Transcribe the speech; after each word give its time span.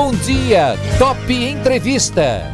Bom 0.00 0.12
dia, 0.12 0.76
Top 0.96 1.20
Entrevista. 1.28 2.44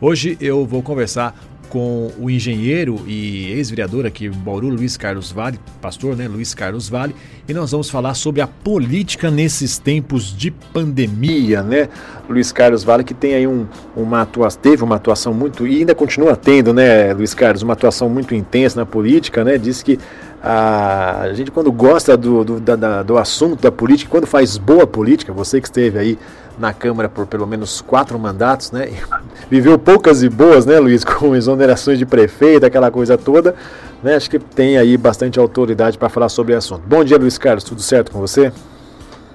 Hoje 0.00 0.38
eu 0.40 0.64
vou 0.64 0.82
conversar 0.82 1.38
com 1.68 2.10
o 2.18 2.30
engenheiro 2.30 2.98
e 3.06 3.52
ex-vereador 3.52 4.06
aqui 4.06 4.30
Bauru, 4.30 4.70
Luiz 4.70 4.96
Carlos 4.96 5.30
Vale, 5.30 5.60
pastor, 5.82 6.16
né, 6.16 6.28
Luiz 6.28 6.54
Carlos 6.54 6.88
Vale, 6.88 7.14
e 7.46 7.52
nós 7.52 7.72
vamos 7.72 7.90
falar 7.90 8.14
sobre 8.14 8.40
a 8.40 8.46
política 8.46 9.30
nesses 9.30 9.78
tempos 9.78 10.34
de 10.34 10.50
pandemia, 10.50 11.62
né? 11.62 11.90
Luiz 12.26 12.52
Carlos 12.52 12.82
Vale 12.84 13.04
que 13.04 13.12
tem 13.12 13.34
aí 13.34 13.46
um, 13.46 13.66
uma 13.94 14.22
atuação, 14.22 14.60
teve 14.62 14.82
uma 14.82 14.96
atuação 14.96 15.34
muito 15.34 15.66
e 15.66 15.80
ainda 15.80 15.94
continua 15.94 16.36
tendo, 16.36 16.72
né, 16.72 17.12
Luiz 17.12 17.34
Carlos, 17.34 17.62
uma 17.62 17.74
atuação 17.74 18.08
muito 18.08 18.34
intensa 18.34 18.80
na 18.80 18.86
política, 18.86 19.44
né? 19.44 19.58
Diz 19.58 19.82
que 19.82 19.98
a, 20.42 21.32
gente 21.32 21.50
quando 21.50 21.70
gosta 21.70 22.16
do, 22.16 22.44
do, 22.44 22.60
da, 22.60 23.02
do 23.02 23.16
assunto 23.16 23.62
da 23.62 23.70
política, 23.70 24.10
quando 24.10 24.26
faz 24.26 24.56
boa 24.56 24.86
política, 24.86 25.32
você 25.32 25.60
que 25.60 25.68
esteve 25.68 25.98
aí 25.98 26.18
na 26.58 26.72
Câmara 26.72 27.08
por 27.08 27.26
pelo 27.26 27.46
menos 27.46 27.80
quatro 27.80 28.18
mandatos, 28.18 28.72
né? 28.72 28.92
Viveu 29.48 29.78
poucas 29.78 30.22
e 30.22 30.28
boas, 30.28 30.66
né, 30.66 30.78
Luiz, 30.78 31.04
com 31.04 31.36
exonerações 31.36 31.98
de 31.98 32.04
prefeito, 32.04 32.66
aquela 32.66 32.90
coisa 32.90 33.16
toda, 33.16 33.54
né? 34.02 34.16
Acho 34.16 34.28
que 34.28 34.38
tem 34.38 34.76
aí 34.76 34.96
bastante 34.96 35.38
autoridade 35.38 35.96
para 35.96 36.08
falar 36.08 36.28
sobre 36.28 36.54
o 36.54 36.58
assunto. 36.58 36.82
Bom 36.86 37.04
dia, 37.04 37.16
Luiz 37.16 37.38
Carlos, 37.38 37.62
tudo 37.62 37.80
certo 37.80 38.10
com 38.10 38.18
você? 38.18 38.52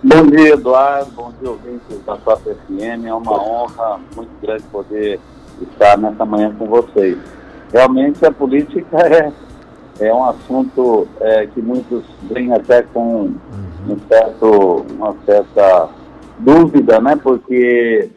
Bom 0.04 0.26
dia, 0.28 0.54
Eduardo. 0.54 1.10
Bom 1.12 1.32
dia, 1.40 1.50
ouvintes 1.50 2.00
da 2.06 2.18
sua 2.18 2.38
FM. 2.38 3.06
É 3.06 3.14
uma 3.14 3.34
honra 3.34 4.00
muito 4.16 4.30
grande 4.42 4.64
poder 4.72 5.20
estar 5.62 5.98
nessa 5.98 6.24
manhã 6.24 6.54
com 6.58 6.68
vocês. 6.68 7.18
Realmente 7.74 8.24
a 8.26 8.32
política 8.32 8.98
é, 9.00 9.32
é 10.00 10.14
um 10.14 10.26
assunto 10.26 11.08
é, 11.20 11.48
que 11.48 11.62
muitos 11.62 12.04
vêm 12.24 12.54
até 12.54 12.82
com 12.82 13.34
um 13.88 14.00
certo, 14.08 14.86
uma 14.92 15.16
certa 15.26 15.90
dúvida, 16.40 17.00
né? 17.00 17.16
Porque 17.16 18.10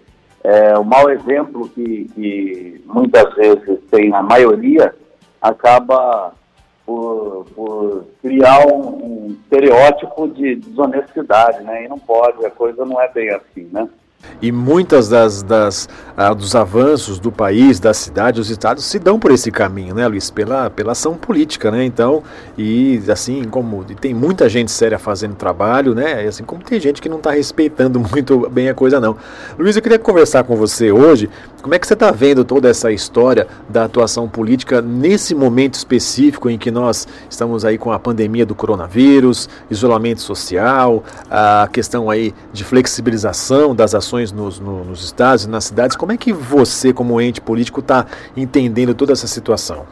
é, 0.43 0.79
o 0.79 0.85
mau 0.85 1.11
exemplo 1.11 1.69
que, 1.69 2.11
que 2.15 2.85
muitas 2.87 3.35
vezes 3.35 3.79
tem 3.91 4.13
a 4.15 4.23
maioria 4.23 4.95
acaba 5.41 6.33
por, 6.85 7.47
por 7.55 8.05
criar 8.21 8.67
um, 8.67 8.81
um, 8.81 9.37
estereótipo 9.43 10.29
de 10.29 10.57
desonestidade, 10.57 11.63
né? 11.63 11.85
E 11.85 11.89
não 11.89 11.99
pode, 11.99 12.45
a 12.45 12.51
coisa 12.51 12.85
não 12.85 13.01
é 13.01 13.09
bem 13.09 13.31
assim, 13.31 13.69
né? 13.73 13.89
E 14.43 14.51
muitas 14.51 15.09
das, 15.09 15.43
das 15.43 15.89
ah, 16.17 16.35
dos 16.35 16.55
avanços 16.55 17.19
do 17.19 17.33
país, 17.33 17.81
da 17.81 17.95
cidade, 17.95 18.41
dos 18.41 18.51
estados 18.51 18.85
se 18.85 18.99
dão 18.99 19.19
por 19.19 19.31
esse 19.31 19.51
caminho, 19.51 19.95
né, 19.95 20.07
Luiz? 20.07 20.31
Pela, 20.31 20.69
pela 20.69 20.93
ação 20.93 21.15
política, 21.15 21.71
né? 21.71 21.85
Então, 21.85 22.23
e 22.59 23.01
assim 23.11 23.45
como 23.45 23.85
e 23.89 23.95
tem 23.95 24.13
muita 24.13 24.49
gente 24.49 24.71
séria 24.71 24.99
fazendo 24.99 25.35
trabalho, 25.35 25.95
né? 25.95 26.27
Assim 26.27 26.45
como 26.45 26.63
tem 26.63 26.81
gente 26.81 27.01
que 27.01 27.09
não 27.09 27.19
está 27.19 27.31
respeitando 27.31 28.01
muito 28.13 28.49
bem 28.51 28.69
a 28.69 28.75
coisa, 28.75 29.01
não. 29.01 29.17
Luiz, 29.59 29.77
eu 29.77 29.83
queria 29.83 29.99
conversar 29.99 30.45
com 30.45 30.57
você 30.57 30.91
hoje. 30.91 31.29
Como 31.63 31.75
é 31.75 31.79
que 31.79 31.87
você 31.87 31.93
está 31.93 32.11
vendo 32.11 32.43
toda 32.43 32.69
essa 32.69 32.91
história 32.91 33.47
da 33.69 33.85
atuação 33.85 34.27
política 34.27 34.81
nesse 34.81 35.35
momento 35.35 35.75
específico 35.75 36.49
em 36.49 36.57
que 36.57 36.71
nós 36.71 37.07
estamos 37.29 37.65
aí 37.67 37.77
com 37.77 37.93
a 37.93 37.99
pandemia 37.99 38.47
do 38.47 38.55
coronavírus, 38.55 39.49
isolamento 39.71 40.23
social, 40.23 41.05
a 41.31 41.69
questão 41.71 42.09
aí 42.09 42.35
de 42.51 42.65
flexibilização 42.65 43.75
das 43.75 43.95
ações 43.95 44.10
eleições 44.11 44.33
nos, 44.33 44.59
no, 44.59 44.85
nos 44.85 45.05
estados 45.05 45.45
e 45.45 45.49
nas 45.49 45.65
cidades. 45.65 45.97
Como 45.97 46.13
é 46.13 46.17
que 46.17 46.33
você, 46.33 46.93
como 46.93 47.21
ente 47.21 47.41
político, 47.41 47.81
está 47.81 48.07
entendendo 48.37 48.95
toda 48.95 49.13
essa 49.13 49.27
situação? 49.27 49.87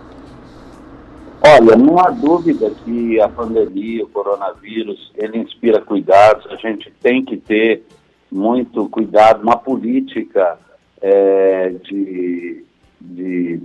Olha, 1.40 1.76
não 1.76 1.98
há 1.98 2.10
dúvida 2.10 2.70
que 2.84 3.20
a 3.20 3.28
pandemia, 3.28 4.04
o 4.04 4.08
coronavírus, 4.08 5.12
ele 5.16 5.38
inspira 5.38 5.80
cuidados. 5.80 6.46
A 6.50 6.56
gente 6.56 6.92
tem 7.00 7.24
que 7.24 7.36
ter 7.36 7.84
muito 8.30 8.88
cuidado, 8.88 9.42
uma 9.42 9.56
política 9.56 10.58
é, 11.00 11.70
de, 11.84 12.64
de 13.00 13.60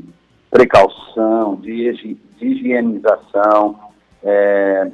precaução, 0.52 1.56
de, 1.56 1.92
de 1.94 2.18
higienização. 2.46 3.80
É, 4.24 4.92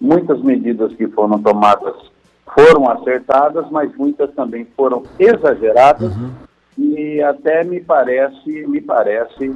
muitas 0.00 0.42
medidas 0.42 0.92
que 0.94 1.06
foram 1.06 1.40
tomadas 1.40 1.94
foram 2.56 2.88
acertadas, 2.88 3.66
mas 3.70 3.94
muitas 3.96 4.32
também 4.34 4.66
foram 4.74 5.02
exageradas 5.18 6.16
uhum. 6.16 6.30
e 6.78 7.20
até 7.22 7.62
me 7.62 7.80
parece, 7.80 8.66
me 8.66 8.80
parece 8.80 9.52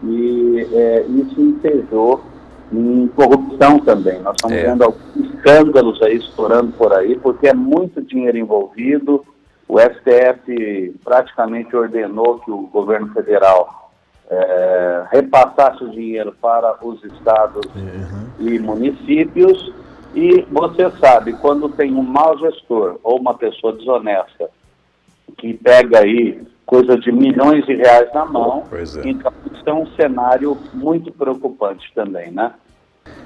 que 0.00 0.68
é, 0.72 1.04
isso 1.08 1.40
ensejou 1.40 2.22
em 2.72 3.08
corrupção 3.08 3.80
também. 3.80 4.20
Nós 4.20 4.36
estamos 4.36 4.56
é. 4.56 4.66
vendo 4.66 4.84
alguns 4.84 5.34
escândalos 5.34 6.00
aí 6.02 6.16
estourando 6.16 6.72
por 6.72 6.92
aí, 6.92 7.18
porque 7.18 7.48
é 7.48 7.54
muito 7.54 8.00
dinheiro 8.00 8.38
envolvido. 8.38 9.24
O 9.66 9.78
STF 9.80 10.94
praticamente 11.02 11.74
ordenou 11.74 12.38
que 12.40 12.50
o 12.50 12.68
governo 12.68 13.08
federal 13.08 13.90
é, 14.30 15.04
repassasse 15.10 15.82
o 15.82 15.90
dinheiro 15.90 16.34
para 16.40 16.76
os 16.82 17.02
estados 17.04 17.64
uhum. 17.74 18.26
e 18.38 18.58
municípios 18.58 19.72
e 20.14 20.46
você 20.50 20.90
sabe, 21.00 21.32
quando 21.34 21.68
tem 21.68 21.92
um 21.92 22.02
mau 22.02 22.38
gestor 22.38 22.98
ou 23.02 23.18
uma 23.18 23.34
pessoa 23.34 23.72
desonesta 23.72 24.48
que 25.36 25.54
pega 25.54 26.00
aí 26.00 26.40
coisa 26.64 26.96
de 26.96 27.10
milhões 27.10 27.66
de 27.66 27.74
reais 27.74 28.08
na 28.14 28.24
mão, 28.24 28.64
é. 28.72 29.08
então 29.08 29.32
isso 29.52 29.62
é 29.66 29.74
um 29.74 29.86
cenário 29.94 30.56
muito 30.72 31.10
preocupante 31.12 31.90
também, 31.94 32.30
né? 32.30 32.52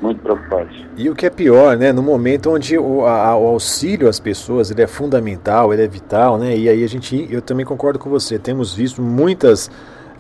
Muito 0.01 0.21
preocupante. 0.21 0.87
E 0.97 1.09
o 1.09 1.15
que 1.15 1.27
é 1.27 1.31
pior, 1.31 1.77
né? 1.77 1.93
No 1.93 2.03
momento 2.03 2.51
onde 2.51 2.77
o, 2.77 3.07
a, 3.07 3.37
o 3.37 3.47
auxílio 3.47 4.09
às 4.09 4.19
pessoas 4.19 4.71
ele 4.71 4.83
é 4.83 4.87
fundamental, 4.87 5.73
ele 5.73 5.85
é 5.85 5.87
vital, 5.87 6.37
né? 6.39 6.57
E 6.57 6.69
aí 6.69 6.83
a 6.83 6.89
gente, 6.89 7.29
eu 7.31 7.41
também 7.41 7.65
concordo 7.65 7.99
com 7.99 8.11
você, 8.11 8.39
temos 8.39 8.75
visto 8.75 9.01
muitas 9.01 9.71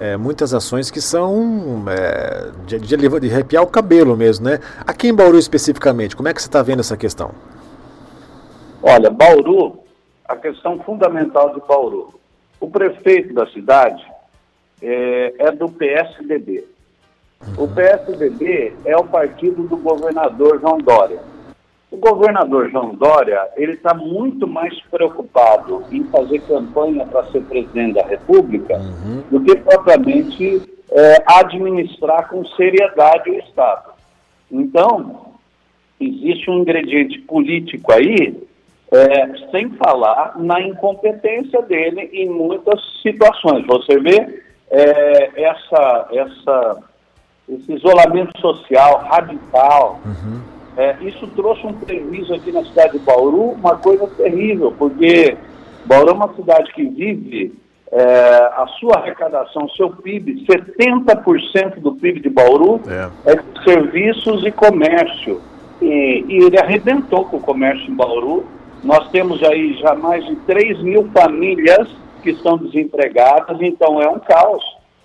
é, 0.01 0.17
muitas 0.17 0.55
ações 0.55 0.91
que 0.91 1.01
são 1.01 1.85
é, 1.89 2.51
de, 2.67 2.79
de, 2.79 2.97
de 2.97 3.31
arrepiar 3.31 3.63
o 3.63 3.67
cabelo 3.67 4.17
mesmo, 4.17 4.47
né? 4.47 4.61
Aqui 4.87 5.09
em 5.09 5.15
Bauru 5.15 5.39
especificamente, 5.39 6.15
como 6.15 6.29
é 6.29 6.35
que 6.35 6.41
você 6.41 6.49
está 6.49 6.63
vendo 6.63 6.81
essa 6.81 6.97
questão? 6.97 7.33
Olha, 8.83 9.11
Bauru, 9.11 9.81
a 10.27 10.37
questão 10.37 10.79
fundamental 10.81 11.55
de 11.55 11.61
Bauru. 11.67 12.15
O 12.61 12.69
prefeito 12.71 13.35
da 13.35 13.47
cidade 13.47 14.05
é, 14.83 15.35
é 15.39 15.53
do 15.53 15.69
PSDB. 15.69 16.65
Uhum. 17.41 17.65
O 17.65 17.69
PSDB 17.69 18.75
é 18.85 18.97
o 18.97 19.05
partido 19.05 19.63
do 19.65 19.77
governador 19.77 20.61
João 20.61 20.79
Dória. 20.79 21.21
O 21.91 21.97
governador 21.97 22.71
João 22.71 22.95
Dória, 22.95 23.49
ele 23.57 23.73
está 23.73 23.95
muito 23.95 24.47
mais 24.47 24.79
preocupado 24.91 25.85
em 25.91 26.05
fazer 26.05 26.41
campanha 26.43 27.07
para 27.07 27.25
ser 27.31 27.43
presidente 27.45 27.95
da 27.95 28.07
República 28.07 28.77
uhum. 28.77 29.23
do 29.31 29.41
que 29.41 29.57
propriamente 29.57 30.63
é, 30.91 31.23
administrar 31.27 32.29
com 32.29 32.45
seriedade 32.45 33.31
o 33.31 33.39
Estado. 33.39 33.93
Então, 34.53 35.33
existe 35.99 36.51
um 36.51 36.59
ingrediente 36.59 37.21
político 37.21 37.91
aí, 37.91 38.37
é, 38.93 39.49
sem 39.51 39.71
falar 39.71 40.35
na 40.39 40.61
incompetência 40.61 41.63
dele 41.63 42.11
em 42.13 42.29
muitas 42.29 42.81
situações. 43.03 43.67
Você 43.67 43.99
vê 43.99 44.43
é, 44.71 45.43
essa, 45.43 46.09
essa, 46.13 46.83
esse 47.49 47.73
isolamento 47.73 48.39
social 48.43 48.99
radical. 49.09 50.01
Uhum 50.05 50.58
é, 50.79 50.97
isso 51.01 51.27
trouxe 51.35 51.67
um 51.67 51.73
prejuízo 51.73 52.33
aqui 52.33 52.53
na 52.53 52.65
cidade 52.65 52.93
de 52.93 52.99
Bauru, 53.01 53.51
uma 53.51 53.77
coisa 53.77 54.07
terrível, 54.17 54.73
porque 54.79 55.37
Bauru 55.85 56.11
é 56.11 56.13
uma 56.13 56.33
cidade 56.35 56.73
que 56.73 56.85
vive 56.85 57.53
é, 57.91 58.01
a 58.55 58.65
sua 58.79 58.99
arrecadação, 58.99 59.69
seu 59.71 59.91
PIB, 59.91 60.47
70% 60.47 61.81
do 61.81 61.97
PIB 61.97 62.21
de 62.21 62.31
Bauru 62.31 62.81
é. 62.87 63.33
é 63.33 63.63
serviços 63.65 64.47
e 64.47 64.53
comércio. 64.53 65.41
E, 65.83 66.25
e, 66.29 66.45
ele 66.45 66.57
arrebentou 66.57 67.25
com 67.25 67.39
o 67.39 67.41
comércio 67.41 67.91
em 67.91 67.97
Bauru. 67.97 68.47
Nós 68.85 69.11
temos 69.11 69.43
aí 69.43 69.75
já 69.81 69.97
mais 69.97 70.25
de 70.27 70.37
3 70.37 70.81
mil 70.83 71.11
famílias 71.13 71.89
que 72.23 72.31
estão 72.31 72.57
desempregadas, 72.57 73.61
então 73.61 74.01
é 74.01 74.09
um 74.09 74.21
caos. 74.21 74.63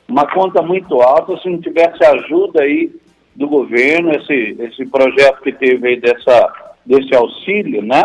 Uma 0.08 0.28
conta 0.28 0.62
muito 0.62 1.02
alta, 1.02 1.36
se 1.38 1.50
não 1.50 1.60
tivesse 1.60 2.04
ajuda 2.06 2.62
aí 2.62 2.92
do 3.36 3.48
governo, 3.48 4.12
esse, 4.12 4.56
esse 4.60 4.86
projeto 4.86 5.42
que 5.42 5.52
teve 5.52 5.88
aí 5.88 6.00
dessa, 6.00 6.54
desse 6.86 7.16
auxílio, 7.16 7.82
né? 7.82 8.04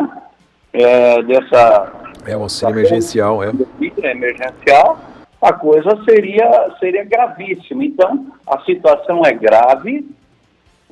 É, 0.72 1.22
dessa. 1.22 1.92
É, 2.26 2.36
o 2.36 2.42
auxílio 2.42 2.75
emergencial, 2.75 3.42
é. 3.42 3.52
Emergencial, 4.02 4.98
a 5.40 5.52
coisa 5.52 5.90
seria, 6.04 6.76
seria 6.78 7.04
gravíssima. 7.04 7.84
Então, 7.84 8.26
a 8.46 8.60
situação 8.60 9.22
é 9.25 9.32
grave. 9.32 10.06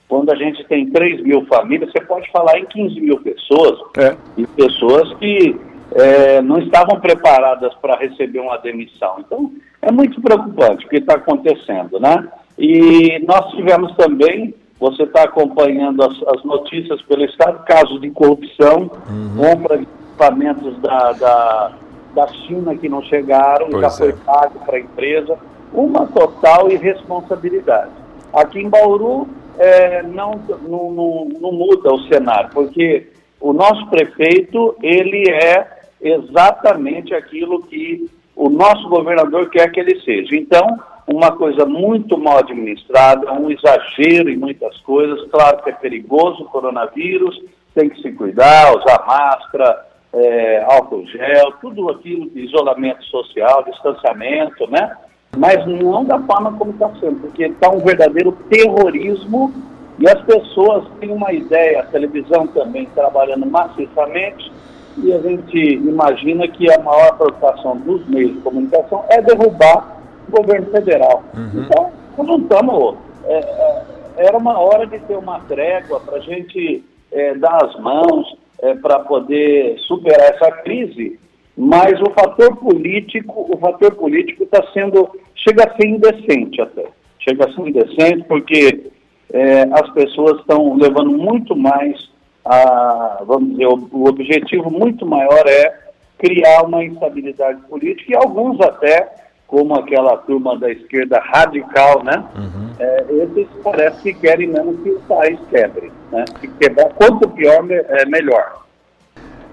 Quando 0.08 0.30
a 0.30 0.36
gente 0.36 0.62
tem 0.64 0.88
3 0.88 1.22
mil 1.22 1.44
famílias, 1.46 1.90
você 1.90 2.00
pode 2.00 2.30
falar 2.30 2.58
em 2.58 2.64
15 2.66 3.00
mil 3.00 3.20
pessoas, 3.20 3.80
é. 3.98 4.16
e 4.36 4.46
pessoas 4.46 5.12
que 5.14 5.58
é, 5.94 6.40
não 6.42 6.58
estavam 6.58 7.00
preparadas 7.00 7.74
para 7.74 7.96
receber 7.96 8.38
uma 8.38 8.56
demissão. 8.58 9.16
Então, 9.18 9.52
é 9.82 9.90
muito 9.90 10.20
preocupante 10.20 10.86
o 10.86 10.88
que 10.88 10.98
está 10.98 11.14
acontecendo, 11.14 11.98
né? 11.98 12.28
E 12.58 13.18
nós 13.26 13.50
tivemos 13.52 13.94
também, 13.96 14.54
você 14.80 15.02
está 15.02 15.24
acompanhando 15.24 16.02
as, 16.02 16.22
as, 16.34 16.44
notícias 16.44 17.00
pelo 17.02 17.24
Estado, 17.24 17.64
casos 17.64 18.00
de 18.00 18.10
corrupção, 18.10 18.90
uhum. 19.08 19.36
compra 19.36 19.76
equipamentos 19.76 20.78
da, 20.80 21.12
da, 21.12 21.72
da 22.14 22.26
China 22.28 22.74
que 22.74 22.88
não 22.88 23.02
chegaram, 23.02 23.68
pois 23.70 23.80
já 23.80 23.88
é. 23.88 23.90
foi 23.90 24.12
pago 24.24 24.58
para 24.64 24.76
a 24.76 24.80
empresa. 24.80 25.38
Uma 25.72 26.06
total 26.06 26.70
irresponsabilidade. 26.70 27.90
Aqui 28.32 28.60
em 28.60 28.70
Bauru 28.70 29.28
é, 29.58 30.02
não, 30.02 30.40
não, 30.66 30.90
não, 30.92 31.28
não 31.40 31.52
muda 31.52 31.92
o 31.92 32.02
cenário, 32.04 32.50
porque 32.52 33.08
o 33.40 33.52
nosso 33.52 33.86
prefeito, 33.88 34.74
ele 34.82 35.30
é 35.30 35.66
exatamente 36.00 37.14
aquilo 37.14 37.62
que 37.62 38.10
o 38.34 38.48
nosso 38.48 38.88
governador 38.88 39.48
quer 39.50 39.70
que 39.70 39.80
ele 39.80 40.00
seja. 40.02 40.36
Então, 40.36 40.78
uma 41.06 41.32
coisa 41.32 41.64
muito 41.64 42.18
mal 42.18 42.38
administrada, 42.38 43.32
um 43.32 43.50
exagero 43.50 44.28
em 44.28 44.36
muitas 44.36 44.76
coisas. 44.78 45.28
Claro 45.30 45.62
que 45.62 45.70
é 45.70 45.72
perigoso 45.72 46.42
o 46.42 46.48
coronavírus, 46.48 47.40
tem 47.74 47.88
que 47.88 48.02
se 48.02 48.10
cuidar, 48.12 48.76
usar 48.76 49.04
máscara, 49.06 49.86
é, 50.12 50.64
álcool 50.64 51.06
gel, 51.06 51.52
tudo 51.60 51.90
aquilo 51.90 52.28
de 52.30 52.40
isolamento 52.40 53.04
social, 53.04 53.64
distanciamento, 53.64 54.68
né? 54.70 54.96
Mas 55.36 55.64
não 55.66 56.04
da 56.04 56.18
forma 56.20 56.52
como 56.56 56.72
está 56.72 56.88
sendo, 56.98 57.20
porque 57.20 57.44
está 57.44 57.70
um 57.70 57.80
verdadeiro 57.80 58.32
terrorismo 58.48 59.52
e 59.98 60.08
as 60.08 60.20
pessoas 60.22 60.86
têm 60.98 61.10
uma 61.10 61.32
ideia, 61.32 61.80
a 61.80 61.86
televisão 61.86 62.46
também 62.48 62.86
trabalhando 62.94 63.46
maciçamente, 63.46 64.50
e 64.98 65.12
a 65.12 65.18
gente 65.18 65.58
imagina 65.58 66.48
que 66.48 66.72
a 66.72 66.78
maior 66.78 67.16
preocupação 67.18 67.76
dos 67.78 68.06
meios 68.08 68.32
de 68.32 68.40
comunicação 68.40 69.04
é 69.10 69.20
derrubar 69.20 69.95
governo 70.30 70.70
federal. 70.70 71.22
Uhum. 71.34 71.64
Então, 71.64 71.92
não 72.24 72.38
estamos. 72.38 72.96
É, 73.24 73.38
é, 73.38 73.84
era 74.18 74.36
uma 74.36 74.58
hora 74.58 74.86
de 74.86 74.98
ter 75.00 75.16
uma 75.16 75.40
trégua 75.40 76.00
para 76.00 76.16
a 76.16 76.20
gente 76.20 76.84
é, 77.12 77.34
dar 77.34 77.64
as 77.64 77.78
mãos 77.80 78.36
é, 78.62 78.74
para 78.74 79.00
poder 79.00 79.78
superar 79.80 80.34
essa 80.34 80.50
crise, 80.62 81.18
mas 81.56 82.00
o 82.00 82.10
fator 82.10 82.56
político, 82.56 83.46
o 83.52 83.58
fator 83.58 83.94
político 83.94 84.44
está 84.44 84.62
sendo, 84.72 85.10
chega 85.34 85.64
a 85.64 85.76
ser 85.76 85.86
indecente 85.86 86.60
até. 86.60 86.86
Chega 87.18 87.46
a 87.46 87.52
ser 87.52 87.68
indecente 87.68 88.24
porque 88.28 88.90
é, 89.32 89.62
as 89.72 89.90
pessoas 89.90 90.40
estão 90.40 90.76
levando 90.76 91.10
muito 91.10 91.56
mais 91.56 92.08
a, 92.44 93.22
vamos 93.26 93.50
dizer, 93.50 93.66
o, 93.66 93.88
o 93.92 94.08
objetivo 94.08 94.70
muito 94.70 95.04
maior 95.04 95.44
é 95.46 95.86
criar 96.18 96.62
uma 96.64 96.84
instabilidade 96.84 97.60
política 97.62 98.12
e 98.12 98.16
alguns 98.16 98.60
até 98.60 99.25
como 99.46 99.74
aquela 99.74 100.16
turma 100.16 100.58
da 100.58 100.70
esquerda 100.70 101.20
radical, 101.20 102.02
né? 102.02 102.24
Uhum. 102.36 102.70
É, 102.78 103.04
esses 103.10 103.46
parece 103.62 104.02
que 104.02 104.14
querem 104.14 104.48
mesmo 104.48 104.76
que 104.78 104.90
o 104.90 105.00
país 105.00 105.38
quebre, 105.50 105.92
né? 106.10 106.24
Se 106.40 106.48
quebrar, 106.48 106.92
quanto 106.94 107.28
pior, 107.28 107.64
é 107.70 108.04
melhor. 108.06 108.66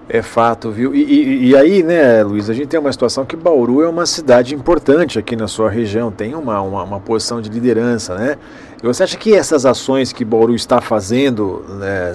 É 0.08 0.20
fato, 0.20 0.70
viu? 0.70 0.94
E, 0.94 1.02
e, 1.02 1.48
e, 1.48 1.56
aí, 1.56 1.82
né, 1.82 2.22
Luiz, 2.22 2.50
a 2.50 2.52
gente 2.52 2.66
tem 2.66 2.78
uma 2.78 2.92
situação 2.92 3.24
que 3.24 3.34
Bauru 3.34 3.82
é 3.82 3.88
uma 3.88 4.04
cidade 4.04 4.54
importante 4.54 5.18
aqui 5.18 5.34
na 5.34 5.48
sua 5.48 5.70
região, 5.70 6.10
tem 6.10 6.34
uma, 6.34 6.60
uma, 6.60 6.82
uma 6.82 7.00
posição 7.00 7.40
de 7.40 7.48
liderança, 7.48 8.14
né? 8.14 8.36
E 8.82 8.86
você 8.86 9.02
acha 9.02 9.16
que 9.16 9.34
essas 9.34 9.64
ações 9.64 10.12
que 10.12 10.22
Bauru 10.22 10.54
está 10.54 10.78
fazendo, 10.78 11.64
né, 11.80 12.12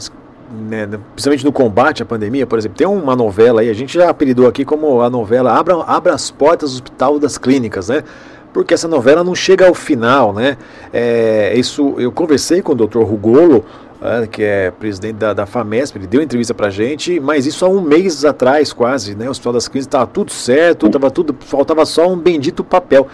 né, 0.51 0.87
principalmente 1.13 1.45
no 1.45 1.51
combate 1.51 2.03
à 2.03 2.05
pandemia, 2.05 2.47
por 2.47 2.57
exemplo, 2.57 2.77
tem 2.77 2.87
uma 2.87 3.15
novela 3.15 3.61
aí, 3.61 3.69
a 3.69 3.73
gente 3.73 3.93
já 3.93 4.09
apelidou 4.09 4.47
aqui 4.47 4.65
como 4.65 5.01
a 5.01 5.09
novela 5.09 5.53
Abra, 5.53 5.75
Abra 5.83 6.13
as 6.13 6.31
Portas 6.31 6.71
do 6.71 6.75
Hospital 6.75 7.19
das 7.19 7.37
Clínicas, 7.37 7.89
né? 7.89 8.03
Porque 8.51 8.73
essa 8.73 8.87
novela 8.87 9.23
não 9.23 9.35
chega 9.35 9.67
ao 9.67 9.75
final, 9.75 10.33
né? 10.33 10.57
É, 10.91 11.53
isso, 11.55 11.93
eu 11.97 12.11
conversei 12.11 12.61
com 12.61 12.71
o 12.71 12.75
Dr. 12.75 13.03
Rugolo, 13.03 13.63
é, 14.01 14.25
que 14.25 14.41
é 14.41 14.71
presidente 14.71 15.17
da, 15.17 15.33
da 15.33 15.45
FAMESP, 15.45 15.97
ele 15.97 16.07
deu 16.07 16.21
entrevista 16.21 16.53
pra 16.53 16.69
gente, 16.69 17.19
mas 17.19 17.45
isso 17.45 17.65
há 17.65 17.69
um 17.69 17.81
mês 17.81 18.25
atrás 18.25 18.73
quase, 18.73 19.15
né? 19.15 19.27
O 19.27 19.31
Hospital 19.31 19.53
das 19.53 19.67
Clínicas 19.67 19.87
estava 19.87 20.07
tudo 20.07 20.31
certo, 20.31 20.89
tava 20.89 21.11
tudo, 21.11 21.35
faltava 21.41 21.85
só 21.85 22.07
um 22.07 22.17
bendito 22.17 22.63
papel 22.63 23.07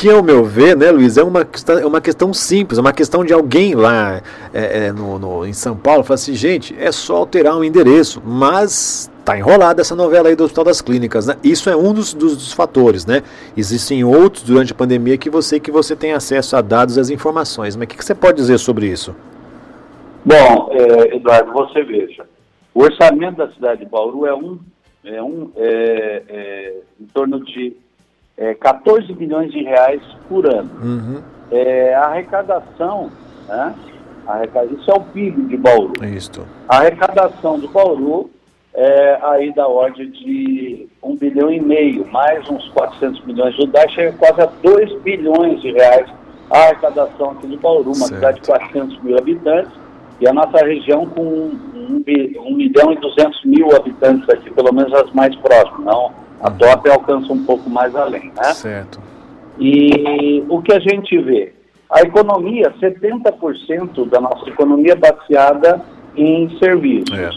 que 0.00 0.08
ao 0.08 0.22
meu 0.22 0.42
ver, 0.42 0.74
né, 0.74 0.90
Luiz, 0.90 1.18
é 1.18 1.22
uma, 1.22 1.46
é 1.78 1.84
uma 1.84 2.00
questão 2.00 2.32
simples, 2.32 2.78
é 2.78 2.80
uma 2.80 2.92
questão 2.92 3.22
de 3.22 3.34
alguém 3.34 3.74
lá 3.74 4.22
é, 4.50 4.86
é, 4.86 4.92
no, 4.92 5.18
no, 5.18 5.44
em 5.44 5.52
São 5.52 5.76
Paulo 5.76 6.02
falar 6.02 6.14
assim, 6.14 6.32
gente, 6.32 6.74
é 6.80 6.90
só 6.90 7.16
alterar 7.16 7.54
um 7.54 7.62
endereço, 7.62 8.22
mas 8.24 9.12
tá 9.26 9.36
enrolada 9.36 9.82
essa 9.82 9.94
novela 9.94 10.30
aí 10.30 10.34
do 10.34 10.44
Hospital 10.44 10.64
das 10.64 10.80
Clínicas, 10.80 11.26
né? 11.26 11.36
Isso 11.44 11.68
é 11.68 11.76
um 11.76 11.92
dos, 11.92 12.14
dos, 12.14 12.34
dos, 12.34 12.50
fatores, 12.50 13.04
né? 13.04 13.22
Existem 13.54 14.02
outros 14.02 14.42
durante 14.42 14.72
a 14.72 14.74
pandemia 14.74 15.18
que 15.18 15.28
você 15.28 15.60
que 15.60 15.70
você 15.70 15.94
tem 15.94 16.14
acesso 16.14 16.56
a 16.56 16.62
dados 16.62 16.96
e 16.96 17.00
as 17.00 17.10
informações, 17.10 17.76
mas 17.76 17.84
o 17.84 17.88
que, 17.88 17.98
que 17.98 18.04
você 18.04 18.14
pode 18.14 18.38
dizer 18.38 18.56
sobre 18.56 18.86
isso? 18.86 19.14
Bom, 20.24 20.70
é, 20.72 21.14
Eduardo, 21.14 21.52
você 21.52 21.82
veja, 21.82 22.24
o 22.72 22.84
orçamento 22.84 23.36
da 23.36 23.50
cidade 23.50 23.84
de 23.84 23.90
Bauru 23.90 24.24
é 24.24 24.34
um, 24.34 24.58
é 25.04 25.22
um 25.22 25.50
é, 25.56 26.22
é, 26.26 26.74
em 26.98 27.04
torno 27.12 27.44
de 27.44 27.76
é, 28.40 28.54
14 28.54 29.12
bilhões 29.12 29.52
de 29.52 29.62
reais 29.62 30.00
por 30.26 30.46
ano. 30.46 30.70
Uhum. 30.82 31.22
É, 31.52 31.94
a 31.94 32.06
arrecadação, 32.06 33.10
né? 33.46 33.74
isso 34.72 34.90
é 34.90 34.94
o 34.94 35.00
PIB 35.00 35.42
de 35.42 35.56
Bauru. 35.58 35.92
Isso. 36.04 36.46
A 36.68 36.78
arrecadação 36.78 37.60
de 37.60 37.68
Bauru 37.68 38.30
é 38.72 39.18
aí 39.22 39.52
da 39.52 39.68
ordem 39.68 40.10
de 40.10 40.88
1 41.02 41.16
bilhão 41.16 41.50
e 41.50 41.60
meio, 41.60 42.06
mais 42.10 42.48
uns 42.48 42.66
400 42.68 43.24
milhões 43.26 43.54
de 43.56 43.66
reais, 43.66 43.92
chega 43.92 44.12
quase 44.16 44.40
a 44.40 44.46
2 44.46 45.02
bilhões 45.02 45.60
de 45.60 45.72
reais 45.72 46.08
a 46.50 46.58
arrecadação 46.58 47.32
aqui 47.32 47.46
de 47.46 47.56
Bauru, 47.58 47.86
uma 47.86 47.94
certo. 47.94 48.14
cidade 48.14 48.40
de 48.40 48.46
400 48.46 49.02
mil 49.02 49.18
habitantes, 49.18 49.72
e 50.20 50.28
a 50.28 50.32
nossa 50.32 50.64
região 50.64 51.06
com 51.06 51.22
1, 51.22 52.04
1 52.06 52.54
milhão 52.54 52.92
e 52.92 52.96
200 52.96 53.44
mil 53.44 53.74
habitantes 53.76 54.28
aqui, 54.30 54.50
pelo 54.50 54.72
menos 54.72 54.92
as 54.94 55.10
mais 55.12 55.34
próximas, 55.36 55.84
não 55.84 56.29
a 56.40 56.50
top 56.50 56.88
alcança 56.90 57.32
um 57.32 57.44
pouco 57.44 57.68
mais 57.68 57.94
além, 57.94 58.32
né? 58.36 58.54
Certo. 58.54 59.00
E 59.58 60.44
o 60.48 60.62
que 60.62 60.72
a 60.72 60.80
gente 60.80 61.18
vê? 61.18 61.52
A 61.90 62.02
economia, 62.02 62.72
70% 62.80 64.08
da 64.08 64.20
nossa 64.20 64.48
economia 64.48 64.92
é 64.92 64.96
baseada 64.96 65.82
em 66.16 66.48
serviços. 66.58 67.18
É. 67.18 67.30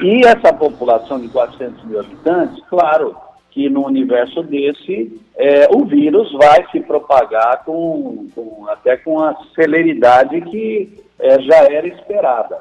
E 0.00 0.24
essa 0.24 0.52
população 0.52 1.20
de 1.20 1.28
400 1.28 1.84
mil 1.84 2.00
habitantes, 2.00 2.62
claro 2.68 3.16
que 3.50 3.68
no 3.68 3.84
universo 3.84 4.42
desse, 4.42 5.20
é, 5.36 5.68
o 5.74 5.84
vírus 5.84 6.32
vai 6.32 6.66
se 6.70 6.80
propagar 6.80 7.64
com, 7.64 8.28
com, 8.34 8.66
até 8.68 8.96
com 8.96 9.20
a 9.20 9.36
celeridade 9.54 10.40
que 10.42 10.96
é, 11.18 11.40
já 11.40 11.56
era 11.64 11.86
esperada. 11.86 12.58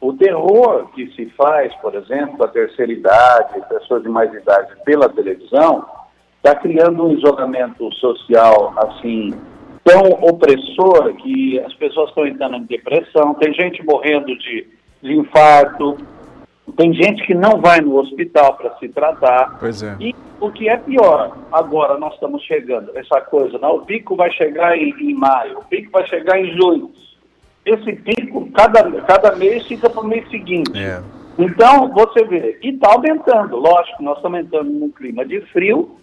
O 0.00 0.12
terror 0.12 0.88
que 0.94 1.10
se 1.14 1.26
faz, 1.30 1.74
por 1.76 1.94
exemplo, 1.94 2.44
a 2.44 2.48
terceira 2.48 2.92
idade, 2.92 3.60
pessoas 3.68 4.02
de 4.02 4.08
mais 4.08 4.32
idade 4.32 4.72
pela 4.84 5.08
televisão, 5.08 5.84
está 6.36 6.54
criando 6.54 7.04
um 7.04 7.12
isolamento 7.12 7.92
social 7.94 8.74
assim 8.76 9.34
tão 9.82 10.02
opressor 10.22 11.14
que 11.14 11.58
as 11.60 11.72
pessoas 11.74 12.10
estão 12.10 12.26
entrando 12.26 12.56
em 12.56 12.64
depressão, 12.64 13.34
tem 13.34 13.52
gente 13.54 13.84
morrendo 13.84 14.26
de, 14.38 14.66
de 15.02 15.14
infarto, 15.14 15.96
tem 16.76 16.92
gente 16.92 17.26
que 17.26 17.34
não 17.34 17.60
vai 17.60 17.80
no 17.80 17.98
hospital 17.98 18.54
para 18.56 18.76
se 18.76 18.88
tratar. 18.90 19.58
É. 19.62 20.02
E 20.04 20.14
o 20.38 20.52
que 20.52 20.68
é 20.68 20.76
pior, 20.76 21.36
agora 21.50 21.98
nós 21.98 22.14
estamos 22.14 22.42
chegando, 22.42 22.96
essa 22.96 23.20
coisa, 23.22 23.58
não, 23.58 23.76
o 23.76 23.86
pico 23.86 24.14
vai 24.14 24.30
chegar 24.30 24.76
em, 24.76 24.90
em 24.90 25.14
maio, 25.14 25.58
o 25.58 25.64
pico 25.64 25.90
vai 25.90 26.06
chegar 26.06 26.38
em 26.38 26.54
junho 26.56 26.92
esse 27.68 27.92
pico, 27.92 28.27
cada, 28.48 28.90
cada 29.02 29.36
mês 29.36 29.66
fica 29.66 29.88
para 29.88 30.00
o 30.00 30.06
mês 30.06 30.28
seguinte. 30.30 30.78
É. 30.78 31.00
Então, 31.38 31.88
você 31.92 32.24
vê, 32.24 32.58
e 32.62 32.70
está 32.70 32.92
aumentando, 32.92 33.56
lógico, 33.56 34.02
nós 34.02 34.16
estamos 34.16 34.40
entrando 34.40 34.70
num 34.70 34.90
clima 34.90 35.24
de 35.24 35.40
frio, 35.52 35.96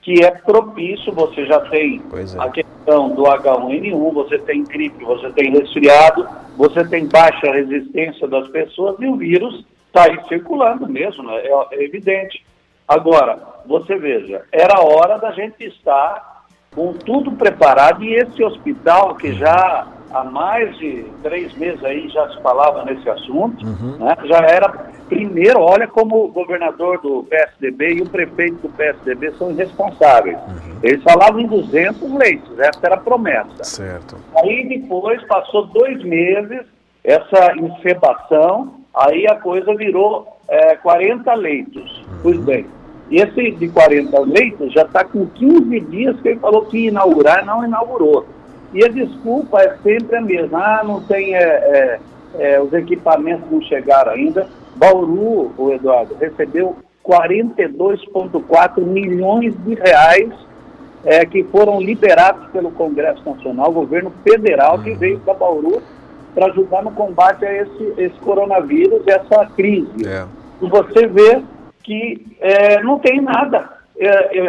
que 0.00 0.24
é 0.24 0.30
propício, 0.30 1.12
você 1.12 1.44
já 1.44 1.60
tem 1.68 2.00
é. 2.14 2.42
a 2.42 2.48
questão 2.48 3.10
do 3.10 3.24
H1N1, 3.24 4.12
você 4.14 4.38
tem 4.38 4.64
gripe, 4.64 5.04
você 5.04 5.30
tem 5.32 5.50
resfriado, 5.50 6.26
você 6.56 6.86
tem 6.88 7.06
baixa 7.06 7.52
resistência 7.52 8.26
das 8.26 8.48
pessoas 8.48 8.96
e 9.00 9.06
o 9.06 9.16
vírus 9.16 9.66
está 9.88 10.04
aí 10.04 10.18
circulando 10.28 10.88
mesmo, 10.88 11.22
né? 11.24 11.36
é, 11.36 11.66
é 11.72 11.84
evidente. 11.84 12.42
Agora, 12.86 13.38
você 13.66 13.96
veja, 13.96 14.44
era 14.50 14.80
hora 14.80 15.18
da 15.18 15.32
gente 15.32 15.62
estar 15.64 16.46
com 16.74 16.94
tudo 16.94 17.32
preparado 17.32 18.02
e 18.02 18.14
esse 18.14 18.42
hospital 18.42 19.14
que 19.16 19.34
já 19.34 19.86
há 20.12 20.24
mais 20.24 20.76
de 20.78 21.04
três 21.22 21.54
meses 21.56 21.82
aí 21.84 22.08
já 22.08 22.28
se 22.30 22.40
falava 22.42 22.84
nesse 22.84 23.08
assunto, 23.08 23.64
uhum. 23.64 23.96
né? 23.98 24.16
já 24.24 24.38
era 24.38 24.68
primeiro, 25.08 25.60
olha 25.60 25.86
como 25.86 26.24
o 26.24 26.28
governador 26.28 27.00
do 27.00 27.24
PSDB 27.24 27.94
e 27.94 28.02
o 28.02 28.08
prefeito 28.08 28.56
do 28.56 28.68
PSDB 28.70 29.32
são 29.32 29.50
irresponsáveis. 29.50 30.36
Uhum. 30.36 30.78
Eles 30.82 31.02
falavam 31.02 31.40
em 31.40 31.46
200 31.46 32.12
leitos, 32.12 32.58
essa 32.58 32.80
era 32.82 32.94
a 32.96 33.00
promessa. 33.00 33.64
Certo. 33.64 34.16
Aí 34.36 34.68
depois 34.68 35.22
passou 35.24 35.66
dois 35.66 36.02
meses, 36.04 36.60
essa 37.02 37.56
incebação, 37.56 38.74
aí 38.94 39.26
a 39.26 39.36
coisa 39.36 39.74
virou 39.74 40.26
é, 40.48 40.76
40 40.76 41.34
leitos. 41.34 41.98
Uhum. 41.98 42.18
Pois 42.22 42.38
bem, 42.44 42.66
esse 43.10 43.52
de 43.52 43.68
40 43.68 44.20
leitos 44.20 44.72
já 44.72 44.82
está 44.82 45.04
com 45.04 45.26
15 45.26 45.80
dias 45.80 46.20
que 46.20 46.28
ele 46.28 46.40
falou 46.40 46.66
que 46.66 46.78
ia 46.78 46.88
inaugurar, 46.88 47.44
não 47.44 47.64
inaugurou. 47.64 48.26
E 48.72 48.84
a 48.84 48.88
desculpa 48.88 49.60
é 49.60 49.76
sempre 49.82 50.16
a 50.16 50.20
mesma. 50.20 50.58
Ah, 50.58 50.84
não 50.84 51.00
tem, 51.02 51.34
é, 51.34 51.40
é, 51.40 52.00
é, 52.38 52.60
os 52.60 52.72
equipamentos 52.72 53.50
não 53.50 53.62
chegaram 53.62 54.12
ainda. 54.12 54.46
Bauru, 54.76 55.52
o 55.56 55.72
Eduardo, 55.72 56.14
recebeu 56.20 56.76
42,4 57.04 58.80
milhões 58.84 59.54
de 59.64 59.74
reais 59.74 60.30
é, 61.04 61.24
que 61.24 61.42
foram 61.44 61.80
liberados 61.80 62.48
pelo 62.50 62.70
Congresso 62.72 63.22
Nacional, 63.24 63.72
governo 63.72 64.12
federal, 64.22 64.78
que 64.80 64.90
uhum. 64.90 64.98
veio 64.98 65.20
para 65.20 65.34
Bauru 65.34 65.82
para 66.34 66.46
ajudar 66.52 66.84
no 66.84 66.92
combate 66.92 67.44
a 67.44 67.62
esse, 67.62 67.94
esse 67.96 68.14
coronavírus, 68.20 69.02
essa 69.06 69.46
crise. 69.56 70.06
É. 70.06 70.24
E 70.60 70.68
você 70.68 71.06
vê 71.06 71.42
que 71.82 72.36
é, 72.40 72.82
não 72.82 72.98
tem 72.98 73.20
nada. 73.20 73.78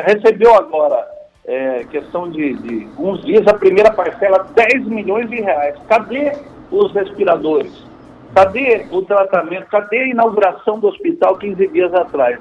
Recebeu 0.06 0.54
agora, 0.54 1.04
é, 1.50 1.84
questão 1.90 2.30
de, 2.30 2.54
de 2.54 2.88
uns 3.00 3.26
dias, 3.26 3.46
a 3.48 3.56
primeira 3.56 3.90
parcela, 3.92 4.46
10 4.56 4.86
milhões 4.86 5.28
de 5.32 5.38
reais. 5.38 5.76
Cadê 5.88 6.34
os 6.70 6.94
respiradores? 6.94 7.74
Cadê 8.36 8.86
o 8.92 9.02
tratamento? 9.02 9.66
Cadê 9.66 9.98
a 9.98 10.08
inauguração 10.10 10.80
do 10.80 10.88
hospital 10.88 11.38
15 11.40 11.68
dias 11.70 11.92
atrás? 11.96 12.38